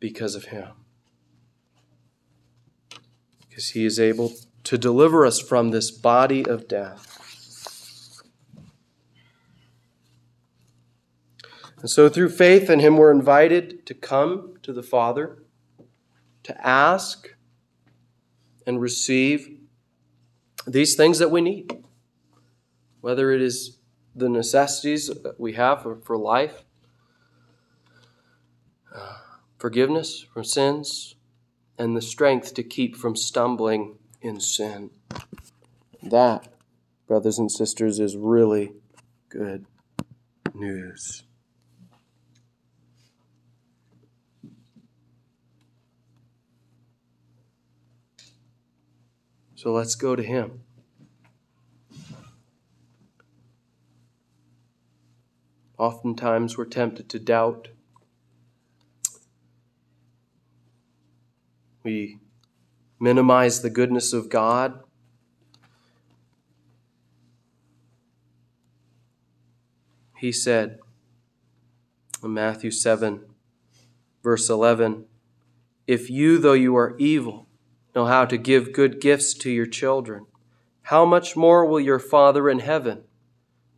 because 0.00 0.34
of 0.34 0.46
Him. 0.46 0.70
Because 3.46 3.70
He 3.70 3.84
is 3.84 4.00
able 4.00 4.32
to 4.64 4.78
deliver 4.78 5.26
us 5.26 5.38
from 5.38 5.70
this 5.70 5.90
body 5.90 6.46
of 6.46 6.66
death. 6.66 7.21
And 11.82 11.90
so, 11.90 12.08
through 12.08 12.28
faith 12.28 12.70
in 12.70 12.78
Him, 12.78 12.96
we're 12.96 13.10
invited 13.10 13.84
to 13.86 13.94
come 13.94 14.54
to 14.62 14.72
the 14.72 14.84
Father, 14.84 15.42
to 16.44 16.66
ask 16.66 17.34
and 18.64 18.80
receive 18.80 19.58
these 20.64 20.94
things 20.94 21.18
that 21.18 21.32
we 21.32 21.40
need, 21.40 21.82
whether 23.00 23.32
it 23.32 23.42
is 23.42 23.78
the 24.14 24.28
necessities 24.28 25.08
that 25.08 25.40
we 25.40 25.54
have 25.54 25.82
for, 25.82 25.96
for 25.96 26.16
life, 26.16 26.62
forgiveness 29.58 30.24
from 30.32 30.44
sins, 30.44 31.16
and 31.78 31.96
the 31.96 32.02
strength 32.02 32.54
to 32.54 32.62
keep 32.62 32.94
from 32.94 33.16
stumbling 33.16 33.98
in 34.20 34.38
sin. 34.38 34.90
That, 36.00 36.46
brothers 37.08 37.40
and 37.40 37.50
sisters, 37.50 37.98
is 37.98 38.16
really 38.16 38.74
good 39.28 39.66
news. 40.54 41.24
So 49.62 49.72
let's 49.72 49.94
go 49.94 50.16
to 50.16 50.24
Him. 50.24 50.62
Oftentimes 55.78 56.58
we're 56.58 56.64
tempted 56.64 57.08
to 57.10 57.20
doubt. 57.20 57.68
We 61.84 62.18
minimize 62.98 63.62
the 63.62 63.70
goodness 63.70 64.12
of 64.12 64.28
God. 64.28 64.80
He 70.18 70.32
said 70.32 70.80
in 72.20 72.34
Matthew 72.34 72.72
7, 72.72 73.26
verse 74.24 74.50
11, 74.50 75.04
If 75.86 76.10
you, 76.10 76.38
though 76.38 76.52
you 76.52 76.74
are 76.74 76.96
evil, 76.98 77.46
know 77.94 78.06
how 78.06 78.24
to 78.24 78.36
give 78.36 78.72
good 78.72 79.00
gifts 79.00 79.34
to 79.34 79.50
your 79.50 79.66
children, 79.66 80.26
how 80.82 81.04
much 81.04 81.36
more 81.36 81.64
will 81.66 81.80
your 81.80 81.98
Father 81.98 82.48
in 82.48 82.58
heaven 82.58 83.04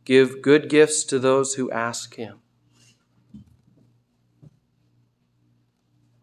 give 0.03 0.41
good 0.41 0.69
gifts 0.69 1.03
to 1.05 1.19
those 1.19 1.55
who 1.55 1.71
ask 1.71 2.15
him? 2.15 2.39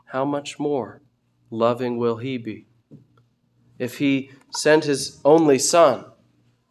How 0.06 0.24
much 0.24 0.58
more 0.58 1.02
loving 1.50 1.96
will 1.96 2.16
he 2.18 2.38
be? 2.38 2.66
if 3.82 3.98
he 3.98 4.30
sent 4.52 4.84
his 4.84 5.20
only 5.24 5.58
Son 5.58 6.04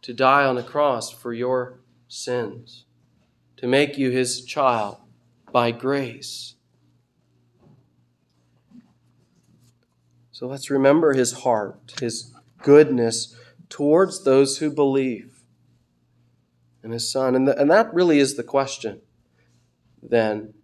to 0.00 0.14
die 0.14 0.46
on 0.46 0.54
the 0.54 0.62
cross 0.62 1.10
for 1.10 1.34
your 1.34 1.78
sins, 2.08 2.86
to 3.58 3.66
make 3.66 3.98
you 3.98 4.08
his 4.08 4.46
child 4.46 4.96
by 5.52 5.70
grace. 5.70 6.54
So 10.42 10.48
let's 10.48 10.70
remember 10.70 11.12
his 11.12 11.44
heart, 11.44 11.94
his 12.00 12.34
goodness 12.64 13.36
towards 13.68 14.24
those 14.24 14.58
who 14.58 14.72
believe 14.72 15.44
in 16.82 16.90
his 16.90 17.12
Son. 17.12 17.36
And, 17.36 17.46
the, 17.46 17.56
and 17.56 17.70
that 17.70 17.94
really 17.94 18.18
is 18.18 18.34
the 18.34 18.42
question. 18.42 19.02
Then, 20.02 20.54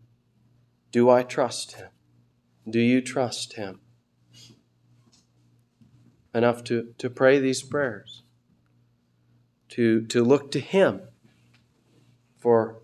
do 0.91 1.09
I 1.09 1.23
trust 1.23 1.77
him? 1.77 1.91
Do 2.69 2.81
you 2.81 3.01
trust 3.01 3.53
him? 3.53 3.79
enough 6.35 6.65
to, 6.65 6.93
to 6.99 7.09
pray 7.09 7.39
these 7.39 7.63
prayers, 7.63 8.25
to, 9.69 10.05
to 10.07 10.25
look 10.25 10.51
to 10.51 10.61
Him 10.61 11.03
for 12.37 12.81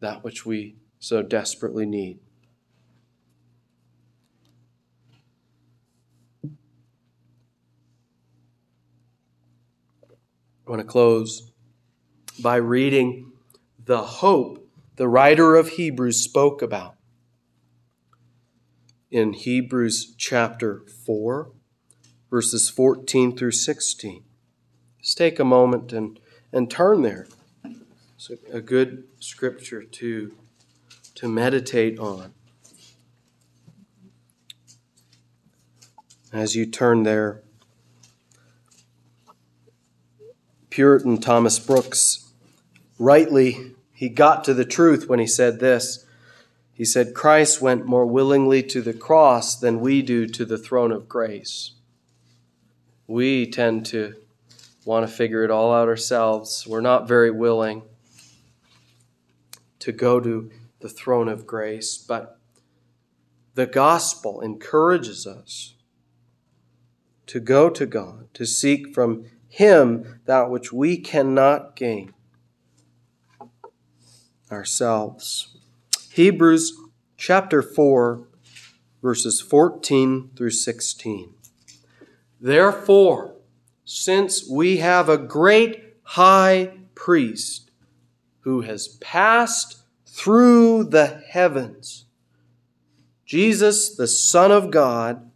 that 0.00 0.24
which 0.24 0.46
we 0.46 0.76
so 0.98 1.22
desperately 1.22 1.84
need. 1.84 2.20
I 10.68 10.70
want 10.70 10.82
to 10.82 10.86
close 10.86 11.50
by 12.40 12.56
reading 12.56 13.32
the 13.86 14.02
hope 14.02 14.68
the 14.96 15.08
writer 15.08 15.56
of 15.56 15.70
Hebrews 15.70 16.22
spoke 16.22 16.60
about 16.60 16.96
in 19.10 19.32
Hebrews 19.32 20.14
chapter 20.18 20.82
4 21.06 21.52
verses 22.30 22.68
14 22.68 23.34
through 23.34 23.52
16. 23.52 24.24
Let's 24.98 25.14
take 25.14 25.38
a 25.38 25.44
moment 25.44 25.94
and, 25.94 26.20
and 26.52 26.70
turn 26.70 27.00
there. 27.00 27.28
It's 28.16 28.28
a, 28.28 28.58
a 28.58 28.60
good 28.60 29.04
scripture 29.20 29.82
to, 29.82 30.34
to 31.14 31.28
meditate 31.30 31.98
on. 31.98 32.34
As 36.30 36.54
you 36.54 36.66
turn 36.66 37.04
there, 37.04 37.42
Puritan 40.78 41.18
Thomas 41.18 41.58
Brooks 41.58 42.30
rightly 43.00 43.74
he 43.92 44.08
got 44.08 44.44
to 44.44 44.54
the 44.54 44.64
truth 44.64 45.08
when 45.08 45.18
he 45.18 45.26
said 45.26 45.58
this. 45.58 46.06
He 46.72 46.84
said, 46.84 47.14
Christ 47.14 47.60
went 47.60 47.84
more 47.84 48.06
willingly 48.06 48.62
to 48.62 48.80
the 48.80 48.92
cross 48.92 49.58
than 49.58 49.80
we 49.80 50.02
do 50.02 50.28
to 50.28 50.44
the 50.44 50.56
throne 50.56 50.92
of 50.92 51.08
grace 51.08 51.72
we 53.08 53.50
tend 53.50 53.86
to 53.86 54.14
want 54.84 55.04
to 55.04 55.12
figure 55.12 55.42
it 55.42 55.50
all 55.50 55.74
out 55.74 55.88
ourselves. 55.88 56.64
We're 56.64 56.80
not 56.80 57.08
very 57.08 57.32
willing 57.32 57.82
to 59.80 59.90
go 59.90 60.20
to 60.20 60.48
the 60.78 60.88
throne 60.88 61.28
of 61.28 61.44
grace, 61.44 61.98
but 61.98 62.38
the 63.56 63.66
gospel 63.66 64.40
encourages 64.40 65.26
us 65.26 65.74
to 67.26 67.40
go 67.40 67.68
to 67.68 67.84
God, 67.84 68.28
to 68.34 68.46
seek 68.46 68.94
from 68.94 69.24
Him 69.48 70.20
that 70.26 70.50
which 70.50 70.72
we 70.72 70.98
cannot 70.98 71.74
gain 71.74 72.14
ourselves. 74.50 75.56
Hebrews 76.12 76.72
chapter 77.16 77.62
4, 77.62 78.26
verses 79.02 79.40
14 79.40 80.30
through 80.36 80.50
16. 80.50 81.34
Therefore, 82.40 83.34
since 83.84 84.48
we 84.48 84.78
have 84.78 85.08
a 85.08 85.18
great 85.18 85.96
high 86.02 86.72
priest 86.94 87.70
who 88.40 88.62
has 88.62 88.88
passed 88.88 89.78
through 90.06 90.84
the 90.84 91.22
heavens, 91.28 92.04
Jesus, 93.24 93.94
the 93.94 94.08
Son 94.08 94.50
of 94.50 94.70
God, 94.70 95.30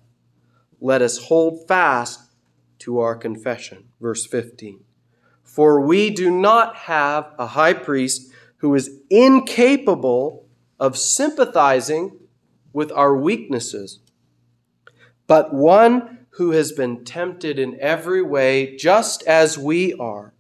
let 0.81 1.03
us 1.03 1.27
hold 1.27 1.67
fast 1.69 2.32
to 2.83 2.99
our 2.99 3.15
confession. 3.15 3.85
Verse 4.01 4.27
15. 4.27 4.81
For 5.45 5.81
we 5.81 6.11
do 6.11 6.31
not 6.31 6.75
have 6.77 7.33
a 7.39 7.47
high 7.49 7.75
priest 7.75 8.33
who 8.57 8.75
is 8.75 8.99
incapable 9.09 10.47
of 10.81 10.99
sympathizing 10.99 12.19
with 12.73 12.91
our 12.91 13.17
weaknesses, 13.17 14.01
but 15.29 15.55
one 15.55 16.27
who 16.31 16.51
has 16.53 16.73
been 16.73 17.05
tempted 17.05 17.59
in 17.59 17.79
every 17.81 18.23
way, 18.23 18.77
just 18.77 19.23
as 19.29 19.57
we 19.57 19.95
are, 19.95 20.33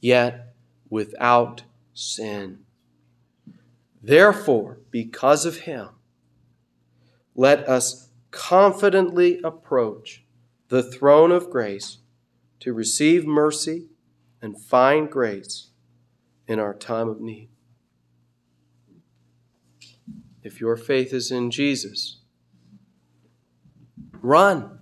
yet 0.00 0.52
without 0.90 1.62
sin. 1.94 2.58
Therefore, 4.02 4.78
because 4.90 5.46
of 5.46 5.60
him, 5.60 5.88
let 7.34 7.66
us 7.68 8.08
confidently 8.30 9.40
approach 9.42 10.22
the 10.70 10.82
throne 10.82 11.30
of 11.30 11.50
grace 11.50 11.98
to 12.60 12.72
receive 12.72 13.26
mercy 13.26 13.88
and 14.40 14.58
find 14.60 15.10
grace 15.10 15.68
in 16.48 16.58
our 16.58 16.74
time 16.74 17.08
of 17.08 17.20
need. 17.20 17.50
If 20.42 20.60
your 20.60 20.76
faith 20.76 21.12
is 21.12 21.30
in 21.30 21.50
Jesus, 21.50 22.20
run 24.22 24.80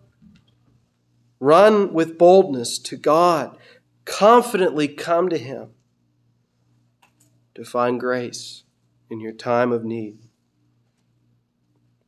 Run 1.40 1.92
with 1.92 2.18
boldness 2.18 2.78
to 2.80 2.96
God. 2.96 3.56
Confidently 4.04 4.88
come 4.88 5.28
to 5.28 5.38
Him 5.38 5.70
to 7.54 7.64
find 7.64 8.00
grace 8.00 8.64
in 9.10 9.20
your 9.20 9.32
time 9.32 9.72
of 9.72 9.84
need. 9.84 10.18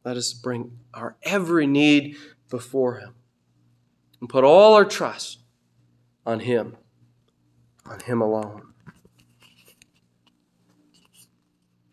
Let 0.05 0.17
us 0.17 0.33
bring 0.33 0.79
our 0.95 1.17
every 1.23 1.67
need 1.67 2.17
before 2.49 2.99
Him 2.99 3.15
and 4.21 4.29
put 4.29 4.45
all 4.45 4.75
our 4.75 4.85
trust 4.85 5.41
on 6.27 6.41
Him, 6.41 6.77
on 7.87 8.01
Him 8.01 8.21
alone. 8.21 8.70